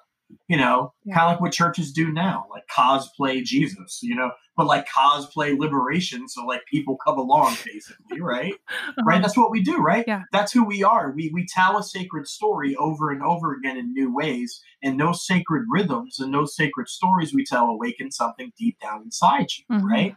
[0.48, 1.14] you know, Yeah.
[1.14, 5.56] kind of like what churches do now, like cosplay Jesus, you know, but like cosplay
[5.58, 6.28] liberation.
[6.28, 8.54] So like people come along basically, right?
[9.04, 9.20] Right?
[9.22, 10.04] That's what we do, right?
[10.06, 10.22] Yeah.
[10.32, 11.12] That's who we are.
[11.12, 15.26] We we tell a sacred story over and over again in new ways, and those
[15.26, 19.82] sacred rhythms and those sacred stories we tell awaken something deep down inside you, Mhm.
[19.82, 20.16] right?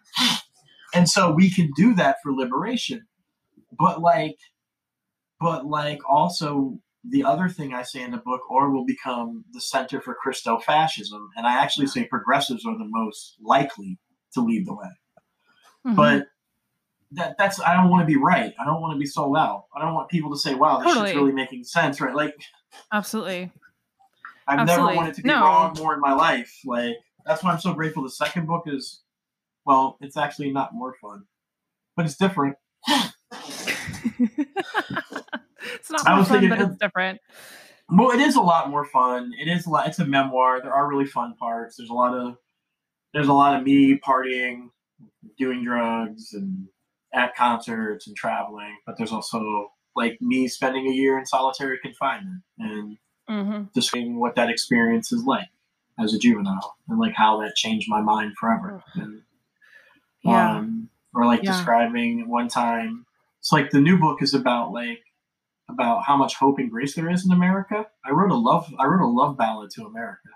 [0.94, 3.06] And so we can do that for liberation.
[3.78, 4.38] But like
[5.40, 9.62] but like also the other thing I say in the book, or will become the
[9.62, 13.98] center for Christo fascism, and I actually say progressives are the most likely
[14.34, 14.90] to lead the way
[15.88, 15.96] Mhm.
[15.96, 16.28] but
[17.12, 18.54] that that's I don't want to be right.
[18.60, 19.66] I don't want to be sold out.
[19.76, 21.08] I don't want people to say, "Wow, this Totally.
[21.08, 22.14] shit's really making sense." Right?
[22.14, 22.36] Like
[22.92, 23.52] absolutely.
[24.48, 24.86] I've Absolutely.
[24.88, 25.42] never wanted to be No.
[25.42, 26.54] wrong more in my life.
[26.66, 28.04] Like that's why I'm so grateful.
[28.04, 29.02] The second book is,
[29.66, 31.26] well, it's actually not more fun,
[31.96, 32.58] but it's different.
[35.76, 37.20] it's not I more was fun, thinking but it's different.
[37.90, 39.32] Well, it is a lot more fun.
[39.40, 39.88] It is a lot.
[39.88, 40.62] It's a memoir.
[40.62, 41.78] There are really fun parts.
[41.78, 42.38] There's a lot of
[43.14, 44.70] there's a lot of me partying,
[45.38, 46.68] doing drugs, and
[47.14, 48.78] at concerts and traveling.
[48.86, 54.36] But there's also like me spending a year in solitary confinement and hmm describing what
[54.36, 55.50] that experience is like
[56.00, 58.84] as a juvenile and like how that changed my mind forever.
[58.96, 59.22] And,
[60.24, 60.58] Yeah.
[60.58, 61.52] um, or like Yeah.
[61.52, 63.06] describing one time.
[63.40, 65.02] It's like the new book is about like
[65.70, 67.86] about how much hope and grace there is in America.
[68.06, 70.30] I wrote a love I wrote a love ballad to America.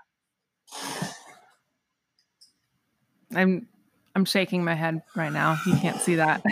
[3.34, 3.66] I'm
[4.14, 5.58] I'm shaking my head right now.
[5.66, 6.42] You can't see that.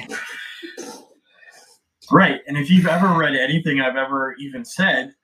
[2.11, 2.41] Right.
[2.47, 5.15] And if you've ever read anything I've ever even said,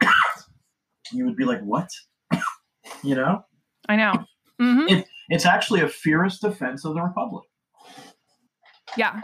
[1.13, 1.89] you would be like, What?
[3.03, 3.45] you know?
[3.89, 4.25] I know.
[4.59, 4.87] hmm
[5.31, 7.45] It's actually a fierce defense of the Republic.
[8.97, 9.21] Yeah.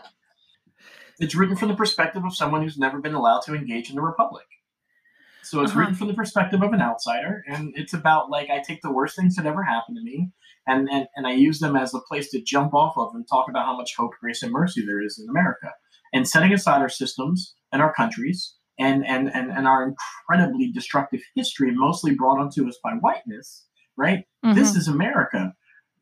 [1.20, 4.03] It's written from the perspective of someone who's never been allowed to engage in the
[4.03, 4.44] republic
[5.42, 5.81] so it's Uh-huh.
[5.81, 9.16] written from the perspective of an outsider and it's about like i take the worst
[9.16, 10.31] things that ever happened to me
[10.66, 13.48] and, and and i use them as a place to jump off of and talk
[13.48, 15.72] about how much hope grace and mercy there is in america
[16.12, 19.83] and setting aside our systems and our countries and and and, and our
[20.29, 24.77] incredibly destructive history mostly brought onto us by whiteness right this Mhm.
[24.77, 25.55] is America.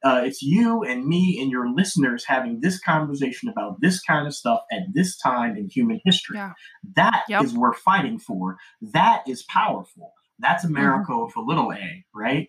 [0.04, 4.34] Uh, it's you and me and your listeners having this conversation about this kind of
[4.34, 6.36] stuff at this time in human history.
[6.36, 6.52] Yeah.
[6.96, 7.60] That is Yep.
[7.60, 8.56] worth fighting for.
[8.80, 10.12] That is powerful.
[10.38, 11.24] That's America Mm-hmm.
[11.26, 12.48] with a little a, right?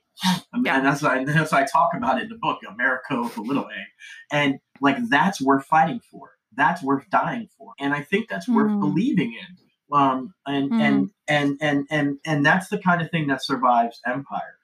[0.54, 0.78] And- Yeah.
[0.78, 3.66] And that's I, that's what I talk about in the book, America with a little
[3.66, 4.36] a.
[4.36, 6.32] And like that's worth fighting for.
[6.56, 7.74] That's worth dying for.
[7.80, 8.80] And I think that's worth Mm.
[8.80, 9.58] believing in.
[9.96, 14.63] Um, and, and and and and and that's the kind of thing that survives empires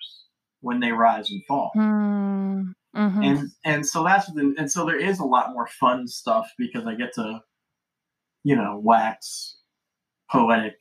[0.62, 3.26] when they rise and fall Mm, mhm.
[3.26, 6.86] and and so that's the, and so there is a lot more fun stuff because
[6.88, 7.42] I get to,
[8.44, 9.58] you know, wax
[10.32, 10.78] poetic,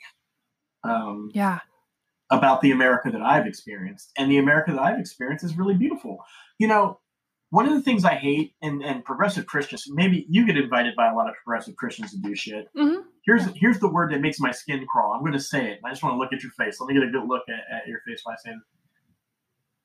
[0.84, 1.58] um, yeah.
[2.30, 4.12] about the America that I've experienced.
[4.18, 6.18] And the America that I've experienced is really beautiful.
[6.58, 7.00] You know,
[7.50, 11.08] one of the things I hate, and, and progressive Christians, maybe you get invited by
[11.08, 12.68] a lot of progressive Christians to do shit.
[12.76, 13.04] Mhm.
[13.24, 15.12] Here's here's the word that makes my skin crawl.
[15.12, 15.80] I'm going to say it.
[15.84, 16.78] I just want to look at your face.
[16.80, 18.58] Let me get a good look at, at your face while I say it.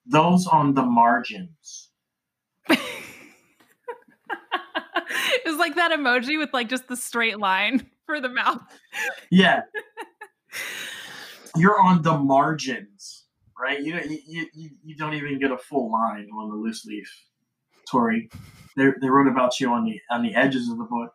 [0.05, 1.89] Those on the margins.
[2.69, 2.79] it's
[5.57, 8.61] like that emoji with like just the straight line for the mouth.
[9.29, 9.61] Yeah.
[11.55, 13.25] You're on the margins,
[13.59, 13.79] right?
[13.79, 17.09] You, you, you, you don't even get a full line on the loose leaf,
[17.89, 18.29] Tori.
[18.75, 21.13] They, they wrote about you on the on the edges of the book.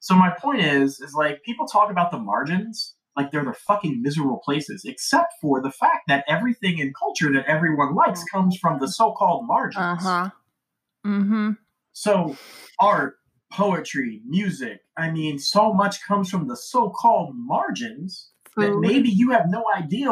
[0.00, 4.02] So my point is, is like people talk about the margins like they're the fucking
[4.02, 8.80] miserable places, except for the fact that everything in culture that everyone likes comes from
[8.80, 9.84] the so-called margins.
[9.84, 10.30] Uh huh.
[11.06, 11.50] Mm-hmm.
[11.92, 12.36] So,
[12.80, 13.18] art,
[13.52, 19.30] poetry, music, I mean, so much comes from the so called margins that maybe you
[19.30, 20.10] have no idea.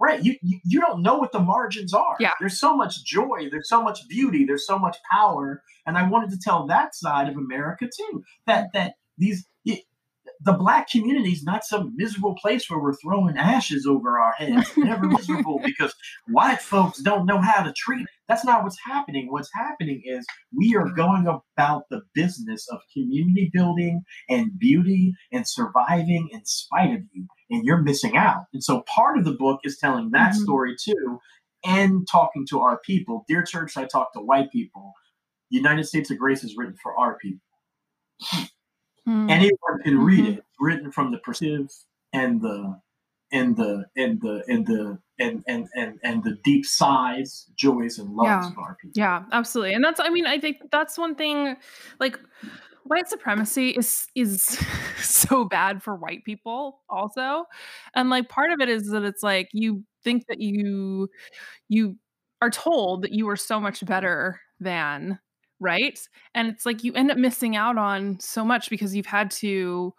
[0.00, 0.22] Right.
[0.22, 2.16] You, you, you don't know what the margins are.
[2.20, 2.30] Yeah.
[2.38, 3.48] There's so much joy.
[3.50, 4.44] There's so much beauty.
[4.44, 5.60] There's so much power.
[5.86, 8.22] And I wanted to tell that side of America too.
[8.46, 9.44] That, that these,
[10.40, 14.72] the black community is not some miserable place where we're throwing ashes over our heads.
[14.82, 15.94] Never miserable because
[16.28, 18.06] white folks don't know how to treat.
[18.28, 19.30] That's not what's happening.
[19.30, 20.24] What's happening is
[20.54, 26.92] we are going about the business of community building and beauty and surviving in spite
[26.94, 28.44] of you, and you're missing out.
[28.52, 30.42] And so part of the book is telling that Mhm.
[30.42, 31.18] story too,
[31.64, 33.24] and talking to our people.
[33.28, 34.92] Dear church, I talk to white people.
[35.50, 37.40] United States of Grace is written for our people.
[39.08, 39.30] Mm.
[39.30, 40.38] Anyone can read Mhm.
[40.38, 41.70] it, written from the perspective
[42.12, 42.80] and the
[43.32, 48.10] and the and the and the and and and, and the deep sighs, joys, and
[48.14, 48.50] loves Yeah.
[48.52, 48.92] of our people.
[48.94, 49.74] Yeah, absolutely.
[49.74, 51.56] And that's I mean, I think that's one thing
[52.00, 52.18] like
[52.84, 54.42] white supremacy is is
[54.98, 57.44] so bad for white people also.
[57.94, 61.08] And like part of it is that it's like you think that you
[61.68, 61.96] you
[62.40, 65.18] are told that you are so much better than
[65.60, 65.98] right?
[66.34, 69.94] And it's like you end up missing out on so much because you've had to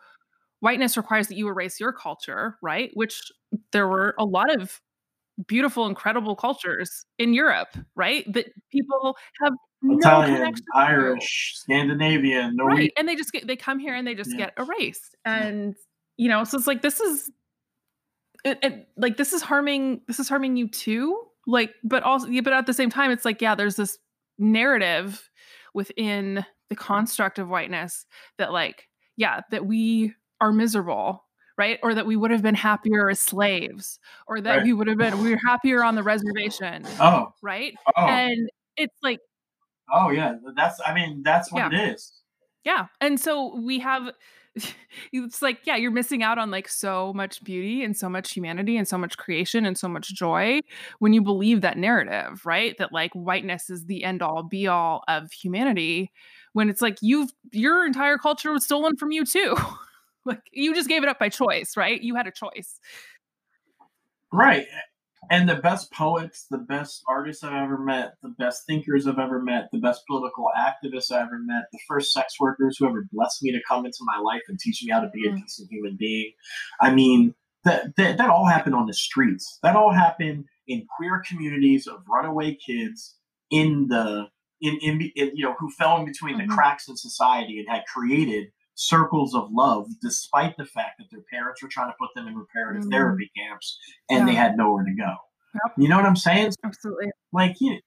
[0.62, 2.92] whiteness requires that you erase your culture, right?
[2.94, 3.22] Which
[3.72, 4.82] there were a lot of
[5.48, 8.32] beautiful, incredible cultures in Europe, right?
[8.34, 10.62] That people have no Italian, to.
[10.76, 12.82] Irish, Scandinavian, Norwegian.
[12.82, 12.92] right?
[12.98, 14.50] And they just get they come here and they just Yeah.
[14.50, 15.76] get erased, and
[16.18, 17.32] you know, so it's like this is,
[18.44, 21.18] it, it, like this is harming this is harming you too,
[21.48, 23.98] like, but also, but at the same time, it's like yeah, there's this
[24.38, 25.29] narrative
[25.74, 28.06] within the construct of whiteness
[28.38, 31.26] that like yeah that we are miserable
[31.58, 34.64] right or that we would have been happier as slaves or that Right.
[34.64, 38.96] we would have been we were happier on the reservation Oh, right oh, and it's
[39.04, 39.20] like
[39.92, 40.36] oh, yeah.
[40.56, 40.80] That's.
[40.86, 42.14] I mean, that's what it is.
[42.64, 44.12] yeah and so we have
[45.14, 48.78] it's like yeah you're missing out on like so much beauty and so much humanity
[48.78, 50.60] and so much creation and so much joy
[51.00, 52.78] when you believe that narrative right?
[52.78, 56.12] That like whiteness is the end all be all of humanity
[56.54, 59.56] when it's like you've your entire culture was stolen from you too.
[60.26, 62.00] Like you just gave it up by choice right?
[62.00, 62.80] You had a choice.
[64.32, 64.68] Right.
[65.30, 69.42] And the best poets, the best artists I've ever met, the best thinkers I've ever
[69.42, 73.44] met, the best political activists I've ever met, the first sex workers who ever blessed
[73.44, 75.42] me to come into my life and teach me how to be a Mm.
[75.42, 76.32] decent human being.
[76.82, 79.60] I mean, that, that that all happened on the streets.
[79.62, 83.16] That all happened in queer communities of runaway kids
[83.52, 84.28] in the
[84.62, 86.48] in, in, in you know who fell in between Mhm.
[86.48, 91.24] the cracks in society and had created circles of love despite the fact that their
[91.32, 92.92] parents were trying to put them in reparative Mhm.
[92.92, 93.78] therapy camps
[94.10, 95.14] and they had nowhere to go.
[95.54, 95.74] Yep.
[95.78, 96.54] You know what I'm saying?
[96.64, 97.80] absolutely Like, you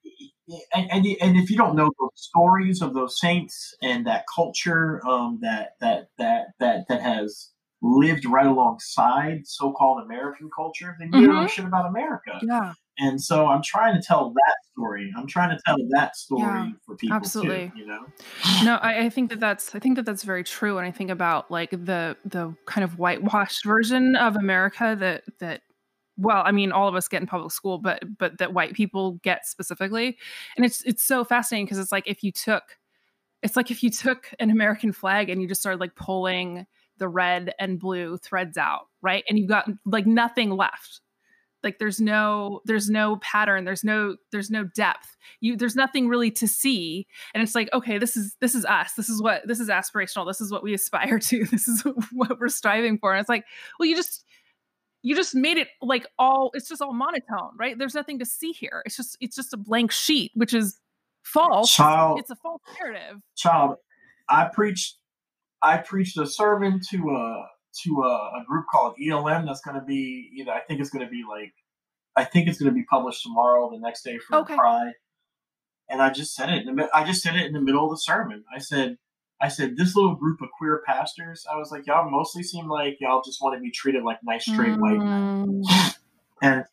[0.75, 5.01] and, and and if you don't know those stories of those saints and that culture
[5.07, 7.51] um, that that that that that has
[7.81, 11.49] lived right alongside so-called American culture, then you don't know Mhm.
[11.51, 12.39] shit about America.
[12.43, 15.13] yeah And so I'm trying to tell that story.
[15.17, 17.71] I'm trying to tell that story Yeah, for people absolutely.
[17.75, 17.79] too.
[17.81, 18.07] You know?
[18.65, 21.11] no I, I think that that's i think that that's very true and i think
[21.11, 25.63] about like the the kind of whitewashed version of america that that
[26.17, 29.13] well i mean all of us get in public school but but that white people
[29.23, 30.17] get specifically
[30.57, 32.63] and it's it's so fascinating because it's like if you took
[33.43, 36.67] it's like if you took an american flag and you just started like pulling
[36.99, 41.01] the red and blue threads out right and you got like nothing left
[41.63, 45.17] like there's no there's no pattern there's no there's no depth.
[45.41, 47.07] You there's nothing really to see.
[47.35, 48.95] And it's like okay this is this is us.
[48.95, 50.27] This is what this is aspirational.
[50.27, 51.45] This is what we aspire to.
[51.47, 53.13] This is what we're striving for.
[53.13, 53.45] And it's like
[53.79, 54.25] well you just
[55.03, 57.79] you just made it like all it's just all monotone right?
[57.79, 58.83] There's nothing to see here.
[58.85, 60.79] It's just it's just a blank sheet which is
[61.23, 61.73] false.
[61.73, 63.21] Child, it's a false narrative.
[63.37, 63.77] Child,
[64.29, 64.97] I preached
[65.63, 67.47] I preached a sermon to a
[67.85, 70.91] to a, a group called ELM that's going to be you know, I think it's
[70.91, 71.53] going to be like
[72.17, 74.55] I think it's going to be published tomorrow, the next day for Okay.
[74.55, 74.93] Pride.
[75.89, 76.67] And I just said it.
[76.67, 78.45] In the, I just said it in the middle of the sermon.
[78.55, 78.99] I said,
[79.41, 81.45] I said this little group of queer pastors.
[81.53, 84.47] I was like, y'all mostly seem like y'all just want to be treated like nice
[84.47, 85.95] straight white men, Mm,
[86.43, 86.65] and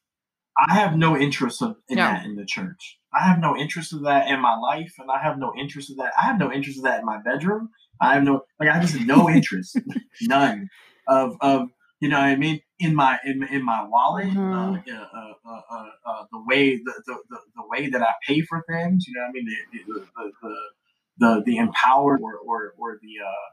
[0.57, 2.13] I have no interest of, in Yeah.
[2.13, 2.98] that in the church.
[3.13, 5.97] I have no interest of that in my life, and I have no interest of
[5.97, 6.13] that.
[6.19, 7.69] I have no interest of that in my bedroom.
[8.01, 8.69] I have no like.
[8.69, 9.77] I have just no interest,
[10.21, 10.69] none
[11.07, 11.69] of of
[11.99, 14.35] you know what I mean in my in, in my wallet.
[14.35, 18.13] Uh, uh, uh, uh, uh, uh, the way the, the, the, the way that I
[18.25, 19.05] pay for things.
[19.07, 19.45] You know what I mean.
[19.73, 20.53] The the the
[21.17, 23.49] the, the, empowered or or, or the uh,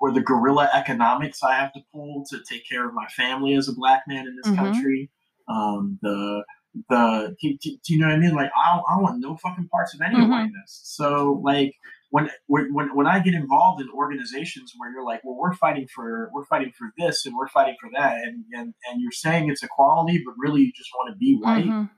[0.00, 3.68] or the guerrilla economics I have to pull to take care of my family as
[3.68, 4.56] a black man in this Mhm.
[4.56, 5.10] country.
[5.48, 6.44] Um, the
[6.88, 8.34] the do, do- do you know what I mean?
[8.34, 10.30] Like I don't, I don't want no fucking parts of any of Mhm.
[10.30, 10.80] whiteness.
[10.84, 11.74] So like
[12.10, 16.30] when when when I get involved in organizations where you're like, well, we're fighting for
[16.32, 19.62] we're fighting for this and we're fighting for that, and and, and you're saying it's
[19.62, 21.64] equality, but really you just want to be white.
[21.66, 21.90] mhm.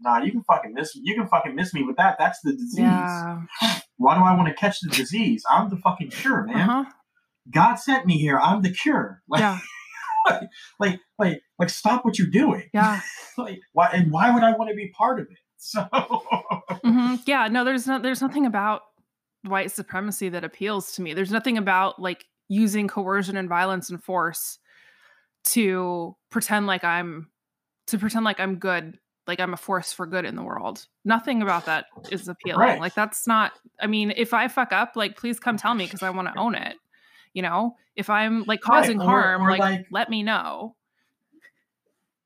[0.00, 2.16] Nah, you can fucking miss you can fucking miss me with that.
[2.18, 2.80] That's the disease.
[2.80, 3.42] Yeah.
[3.96, 5.42] Why do I want to catch the disease?
[5.50, 6.68] I'm the fucking cure, man.
[6.68, 6.84] Uh-huh.
[7.50, 8.38] God sent me here.
[8.38, 9.22] I'm the cure.
[9.28, 9.58] Like, Yeah.
[10.78, 12.68] like, like, like, stop what you're doing.
[12.72, 13.00] Yeah.
[13.38, 13.90] Like, why?
[13.92, 15.38] And why would I want to be part of it?
[15.58, 15.82] So,
[16.84, 18.82] hmm Yeah, no, there's no, there's nothing about
[19.42, 21.14] white supremacy that appeals to me.
[21.14, 24.58] There's nothing about like using coercion and violence and force
[25.44, 27.30] to pretend like I'm
[27.88, 30.86] to pretend like I'm good, like I'm a force for good in the world.
[31.04, 32.60] Nothing about that is appealing.
[32.60, 32.80] Right.
[32.80, 33.52] Like that's not.
[33.80, 36.38] I mean, if I fuck up, like please come tell me because I want to
[36.38, 36.76] own it.
[37.36, 40.74] You know, if I'm like Right, causing or- harm, or, like, like- let me know.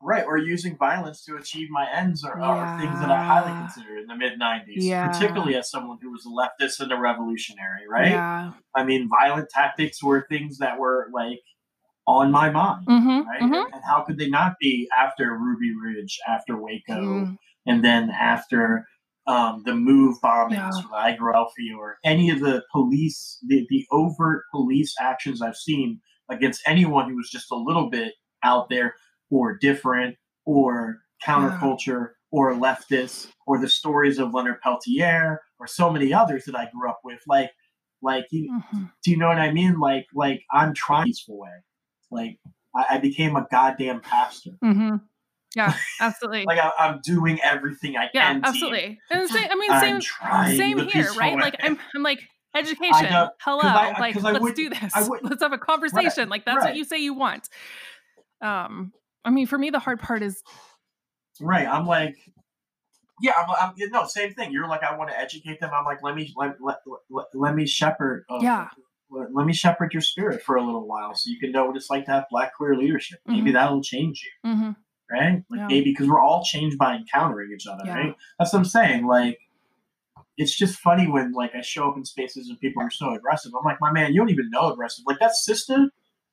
[0.03, 3.99] right, or using violence to achieve my ends are, are things that I highly consider
[3.99, 5.09] in the mid '90s, Yeah.
[5.09, 7.89] particularly as someone who was a leftist and a revolutionary.
[7.89, 8.13] Right?
[8.13, 8.53] Yeah.
[8.75, 11.41] I mean, violent tactics were things that were like
[12.07, 12.87] on my mind.
[12.87, 13.29] Mm-hmm.
[13.29, 13.43] Right?
[13.43, 13.55] mm-hmm.
[13.55, 17.37] And, and how could they not be after Ruby Ridge, after Waco, Mm.
[17.67, 18.87] and then after
[19.31, 20.71] um, the move bombings Yeah.
[20.77, 26.63] with Philadelphia or any of the police, the, the overt police actions I've seen against
[26.67, 28.13] anyone who was just a little bit
[28.43, 28.95] out there
[29.31, 36.13] or different or counterculture or leftist or the stories of Leonard Peltier or so many
[36.13, 37.21] others that I grew up with.
[37.27, 37.51] Like,
[38.03, 38.91] like you, Mhm.
[39.05, 39.79] do you know what I mean?
[39.79, 41.51] Like, like I'm trying peaceful way.
[42.11, 42.39] Like,
[42.75, 44.53] I, I became a goddamn pastor.
[44.65, 44.97] Mm-hmm.
[45.57, 46.45] Yeah, absolutely.
[46.47, 48.35] Like I, I'm doing everything I yeah, can.
[48.37, 48.45] team.
[48.45, 49.01] absolutely.
[49.11, 51.37] And same, I mean, same, same here, right?
[51.37, 52.21] Like I'm, I'm like
[52.55, 53.11] education.
[53.11, 54.93] know, Hello, I- like let's would- do this.
[55.23, 56.29] Let's have a conversation.
[56.29, 56.67] like that's right.
[56.67, 57.49] what you say you want.
[58.41, 58.93] Um,
[59.25, 60.43] I mean, for me, the hard part is
[61.41, 61.67] right.
[61.67, 62.17] I'm like,
[63.21, 64.53] yeah, I'm, I'm no same thing.
[64.53, 65.71] You're like, I want to educate them.
[65.75, 66.77] I'm like, let me let let,
[67.11, 68.25] let, let me shepherd.
[68.31, 68.69] Uh, Yeah.
[69.13, 71.77] Let, let me shepherd your spirit for a little while, so you can know what
[71.77, 73.19] it's like to have black queer leadership.
[73.27, 74.77] Maybe that'll change you, mhm,
[75.11, 75.43] right?
[75.51, 75.67] Like Yeah.
[75.67, 77.95] maybe because we're all changed by encountering each other, Yeah.
[77.97, 78.15] right?
[78.39, 79.07] That's what I'm saying.
[79.07, 79.39] Like.
[80.37, 83.53] It's just funny when like I show up in spaces and people are so aggressive.
[83.55, 85.05] I'm like, my man, you don't even know aggressive.
[85.07, 85.91] Like that sister.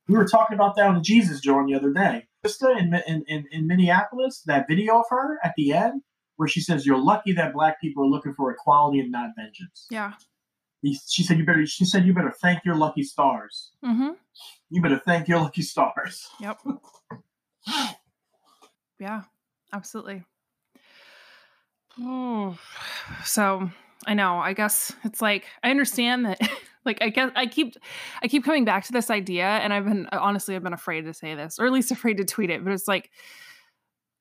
[0.08, 2.26] We were talking about that on the Jesus Joint the other day.
[2.46, 6.04] Sister in, in, in, in Minneapolis, that video of her at the end
[6.38, 9.88] where she says, "You're lucky that black people are looking for equality and not vengeance."
[9.92, 10.14] yeah,
[11.10, 13.72] She said, "You better." She said, "You better thank your lucky stars.
[13.84, 14.12] mm-hmm,
[14.70, 16.60] You better thank your lucky stars." yep,
[19.00, 19.24] yeah,
[19.74, 20.24] absolutely.
[22.00, 22.58] Oh,
[23.24, 23.70] so
[24.06, 24.40] I know.
[24.40, 26.40] I guess it's like I understand that.
[26.86, 27.76] Like I guess I keep
[28.24, 31.14] I keep coming back to this idea, and I've been honestly I've been afraid to
[31.14, 32.64] say this, or at least afraid to tweet it.
[32.64, 33.12] But it's like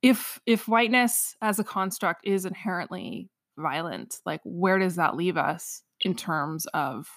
[0.03, 5.83] if if whiteness as a construct is inherently violent, like where does that leave us
[6.01, 7.09] in terms of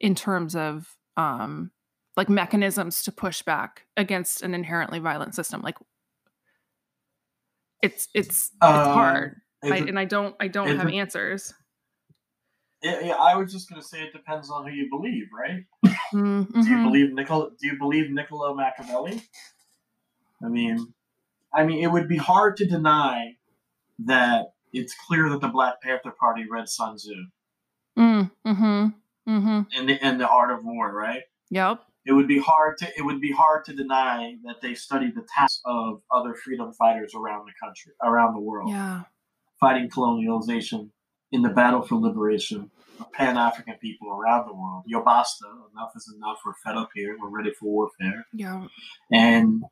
[0.00, 1.70] in terms of um
[2.16, 5.62] like mechanisms to push back against an inherently violent system?
[5.62, 5.76] Like
[7.82, 11.52] it's it's it's Um, hard, I, and I don't I don't it have answers.
[12.82, 15.64] yeah, yeah, I was just gonna say it depends on who you believe, right?
[16.12, 16.84] Mm, Do you mhm.
[16.84, 17.50] believe Niccolo?
[17.50, 19.22] Do you believe Niccolo Machiavelli?
[20.44, 20.92] I mean,
[21.54, 23.36] I mean, it would be hard to deny
[24.00, 27.14] that it's clear that the Black Panther Party read Sun Tzu
[27.98, 28.94] Mm, mhm,
[29.28, 29.60] mm-hmm.
[29.76, 31.22] and the, and the Art of War, right?
[31.50, 31.80] Yep.
[32.04, 35.24] It would be hard to it would be hard to deny that they studied the
[35.36, 39.02] tasks of other freedom fighters around the country, around the world, Yeah.
[39.60, 40.90] fighting colonialization
[41.30, 44.82] in the battle for liberation of Pan African people around the world.
[44.86, 46.38] ya basta enough is enough.
[46.44, 47.16] We're fed up here.
[47.20, 48.26] We're ready for warfare.
[48.32, 48.66] Yeah.
[49.12, 49.62] And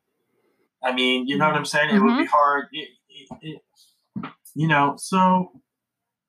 [0.83, 1.91] I mean, you know what I'm saying?
[1.91, 2.20] It would Mm-hmm.
[2.22, 2.66] be hard.
[2.72, 3.62] It, it, it,
[4.55, 5.53] you know, so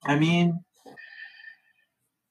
[0.03, 0.63] I mean,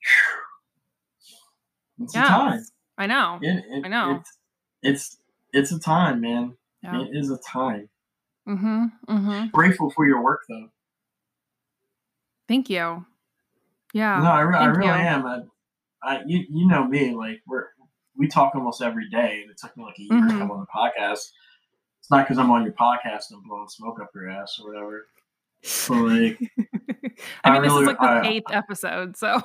[2.03, 2.25] it's Yeah.
[2.25, 2.65] a time.
[3.01, 3.39] I know.
[3.43, 4.17] It, it, I know.
[4.21, 4.39] It's,
[4.83, 5.17] it's
[5.53, 6.55] it's a time, man.
[6.83, 7.01] Yeah.
[7.03, 7.89] It is a time.
[8.49, 8.85] Mm-hmm.
[9.09, 9.47] Mm-hmm.
[9.49, 10.69] Grateful for your work, though.
[12.49, 13.05] Thank you.
[13.93, 14.21] Yeah.
[14.21, 14.93] no, I, re- I really you.
[14.93, 15.27] am.
[15.27, 15.41] I,
[16.03, 17.15] I, you, you know me.
[17.15, 17.67] Like we're
[18.17, 20.39] we talk almost every day, and it took me like a year to Mhm.
[20.39, 21.31] come on the podcast.
[22.01, 24.69] It's not because I'm on your podcast and I'm blowing smoke up your ass or
[24.73, 25.07] whatever.
[25.89, 26.39] But like,
[27.45, 29.43] I I mean, this really- is like the I- eighth episode, so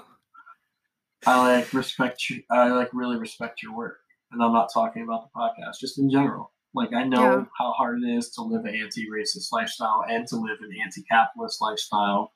[1.25, 2.43] I like respect you.
[2.49, 3.97] I like really respect your work,
[4.31, 6.51] and I'm not talking about the podcast, just in general.
[6.73, 7.45] Like I know Yeah.
[7.57, 12.31] how hard it is to live an anti-racist lifestyle and to live an anti-capitalist lifestyle,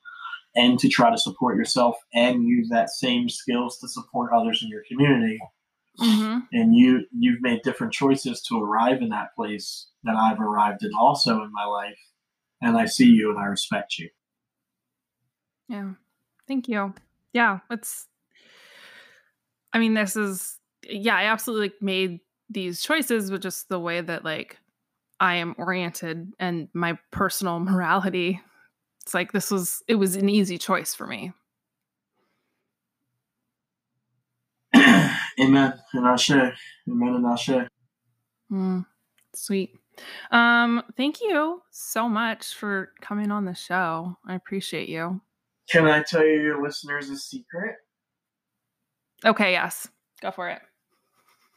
[0.56, 4.68] and to try to support yourself and use that same skills to support others in
[4.68, 5.38] your community.
[5.98, 6.48] Mhm.
[6.52, 10.90] And you you've made different choices to arrive in that place that I've arrived in
[10.98, 11.98] also in my life,
[12.62, 14.08] and I see you and I respect you.
[15.68, 15.92] yeah.
[16.48, 16.94] Thank you.
[17.32, 18.08] Yeah, it's.
[19.72, 20.58] I mean, this is
[20.88, 21.16] yeah.
[21.16, 24.58] I absolutely like, made these choices, but just the way that like
[25.20, 28.40] I am oriented and my personal morality.
[29.02, 31.32] It's like this was it was an easy choice for me.
[34.74, 36.30] Amen and Ashe.
[36.30, 36.54] Amen
[36.88, 37.68] and Ashe.
[38.52, 38.84] Mm,
[39.34, 39.74] sweet.
[40.30, 44.16] Um, thank you so much for coming on the show.
[44.26, 45.20] I appreciate you.
[45.68, 47.76] Can I tell you your listeners a secret?
[49.24, 49.88] Okay, yes.
[50.20, 50.60] Go for it.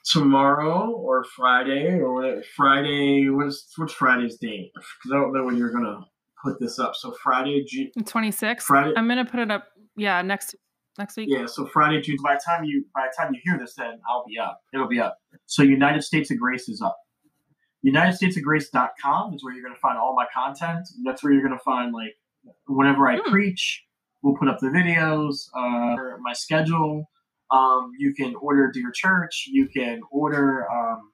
[0.06, 2.42] tomorrow or Friday or.
[2.56, 4.72] Friday, what's what's Friday's date?
[4.76, 6.00] Because I don't know when you're gonna
[6.44, 6.96] put this up.
[6.96, 7.90] So Friday, June.
[7.98, 8.64] 26th.
[8.64, 10.56] Friday- I'm gonna put it up yeah, next
[10.98, 11.30] next week.
[11.32, 12.18] Yeah, so Friday, June.
[12.24, 14.60] By the time you by the time you hear this, then I'll be up.
[14.74, 15.18] It'll be up.
[15.46, 16.98] So United States of Grace is up.
[17.86, 20.88] UnitedStatesOfGrace.com is where you're gonna find all my content.
[21.06, 22.16] That's where you're gonna find like
[22.68, 23.32] whenever I Hmm.
[23.32, 23.84] preach,
[24.22, 27.10] we'll put up the videos, uh, my schedule.
[27.54, 29.46] Um, you can order Dear Church.
[29.48, 30.70] You can order.
[30.72, 31.12] Um,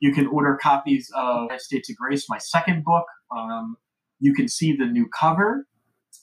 [0.00, 3.04] you can order copies of United States of Grace, my second book.
[3.36, 3.76] Um,
[4.18, 5.66] you can see the new cover,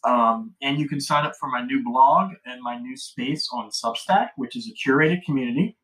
[0.03, 3.69] um, and you can sign up for my new blog and my new space on
[3.69, 5.77] Substack, which is a curated community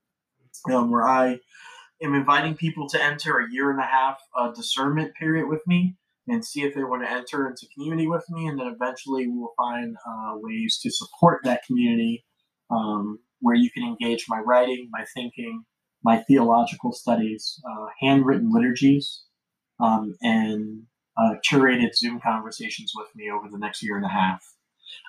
[0.72, 1.39] um, where I
[2.01, 5.95] am inviting people to enter a year and a half uh, discernment period with me
[6.28, 9.38] and see if they want to enter into community with me, and then eventually we
[9.38, 12.26] will find uh, ways to support that community
[12.70, 15.64] um, where you can engage my writing, my thinking,
[16.04, 19.24] my theological studies, uh, handwritten liturgies,
[19.80, 20.84] um, and
[21.18, 24.41] uh, curated Zoom conversations with me over the next year and a half.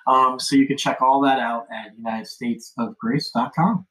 [0.07, 3.87] Um, so you can check all that out at UnitedStatesOfGrace.com.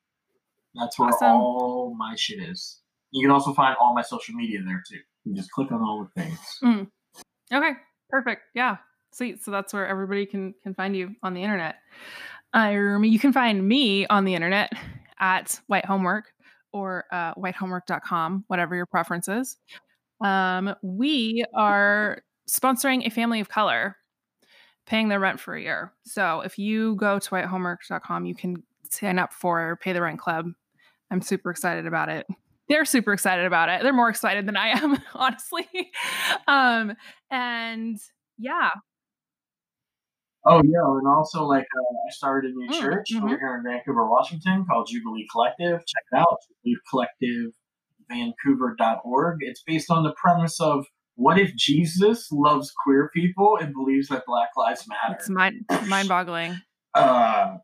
[0.75, 1.29] That's where Awesome.
[1.29, 2.81] all my shit is.
[3.13, 4.97] You can also find all my social media there too.
[5.25, 6.39] You can just click on all the things.
[7.53, 7.73] Okay,
[8.11, 8.43] perfect.
[8.55, 8.77] Yeah,
[9.13, 9.43] sweet.
[9.45, 11.77] So that's where everybody can can find you on the internet.
[12.55, 14.73] Um, you can find me on the internet
[15.19, 16.33] at White Homework
[16.73, 19.59] or uh, whitehomework.com, whatever your preference is.
[20.21, 23.97] Um, we are sponsoring a family of color,
[24.87, 25.93] paying their rent for a year.
[26.05, 30.47] So if you go to whitehomework.com, you can sign up for Pay the Rent Club.
[31.11, 32.27] I'm super excited about it.
[32.69, 33.83] They're super excited about it.
[33.83, 35.69] They're more excited than I am, honestly.
[36.47, 36.95] Um,
[37.31, 37.99] and
[38.39, 38.71] yeah,
[40.47, 43.63] Oh yeah, and also like uh, I started a new Mm, church over here in
[43.71, 45.81] Vancouver, Washington, called Jubilee Collective.
[45.87, 46.39] Check it out,
[48.11, 49.39] jubileecollectivevancouver.org.
[49.41, 50.87] It's based on the premise of
[51.17, 55.15] what if Jesus loves queer people and believes that Black Lives Matter?
[55.19, 56.61] it's mind mind boggling.
[56.95, 57.57] Uh,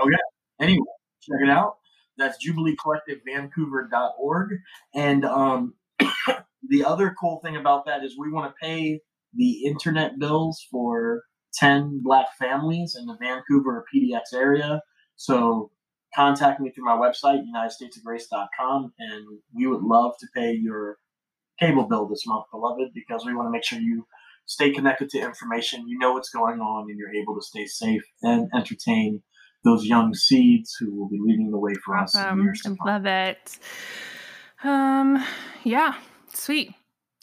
[0.00, 0.16] oh yeah.
[0.60, 0.84] Anyway,
[1.22, 1.76] check it out.
[2.18, 4.50] That's jubileecollectivevancouver.org.
[4.94, 5.72] And um,
[6.68, 9.00] the other cool thing about that is we want to pay
[9.34, 11.22] the internet bills for
[11.54, 14.82] 10 black families in the Vancouver PDX area.
[15.16, 15.70] So
[16.14, 20.98] contact me through my website, unitedstatesofgrace.com, and we would love to pay your
[21.60, 24.06] cable bill this month, beloved, because we want to make sure you
[24.46, 28.02] stay connected to information, you know what's going on, and you're able to stay safe
[28.22, 29.22] and entertain
[29.64, 32.42] those young seeds who will be leading the way for us in Awesome.
[32.42, 32.78] years to come.
[32.84, 33.58] love it.
[34.64, 35.24] Um,
[35.62, 35.94] yeah,
[36.34, 36.74] sweet.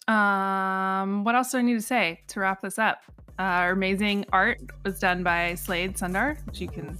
[0.07, 3.01] Um, what else do I need to say to wrap this up?
[3.39, 6.97] Uh, our amazing art was done by Slade Sundar, which you can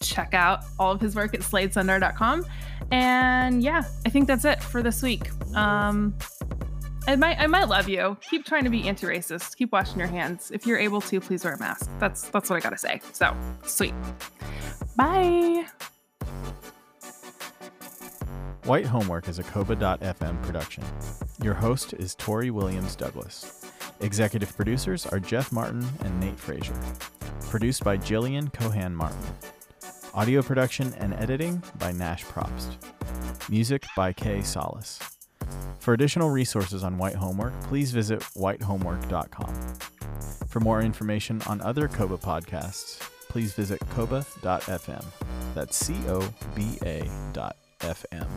[0.00, 2.46] check out all of his work at sladesundar.com.
[2.90, 5.30] And yeah, I think that's it for this week.
[5.54, 6.16] Um,
[7.06, 8.16] I might, I might love you.
[8.30, 9.56] Keep trying to be anti-racist.
[9.56, 10.50] Keep washing your hands.
[10.50, 11.90] If you're able to, please wear a mask.
[11.98, 13.00] That's that's what I gotta say.
[13.12, 13.94] So sweet.
[14.96, 15.66] Bye.
[18.64, 20.84] White Homework is a COBA.fm production.
[21.42, 23.61] Your host is Tori Williams Douglas.
[24.00, 26.78] Executive producers are Jeff Martin and Nate Frazier.
[27.50, 29.18] Produced by Jillian Cohan Martin.
[30.14, 32.76] Audio production and editing by Nash Probst.
[33.48, 34.98] Music by Kay Solis.
[35.78, 39.54] For additional resources on White Homework, please visit whitehomework.com.
[40.48, 45.04] For more information on other COBA podcasts, please visit coba.fm.
[45.54, 48.28] That's C O B A dot FM.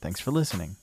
[0.00, 0.76] Thanks for listening.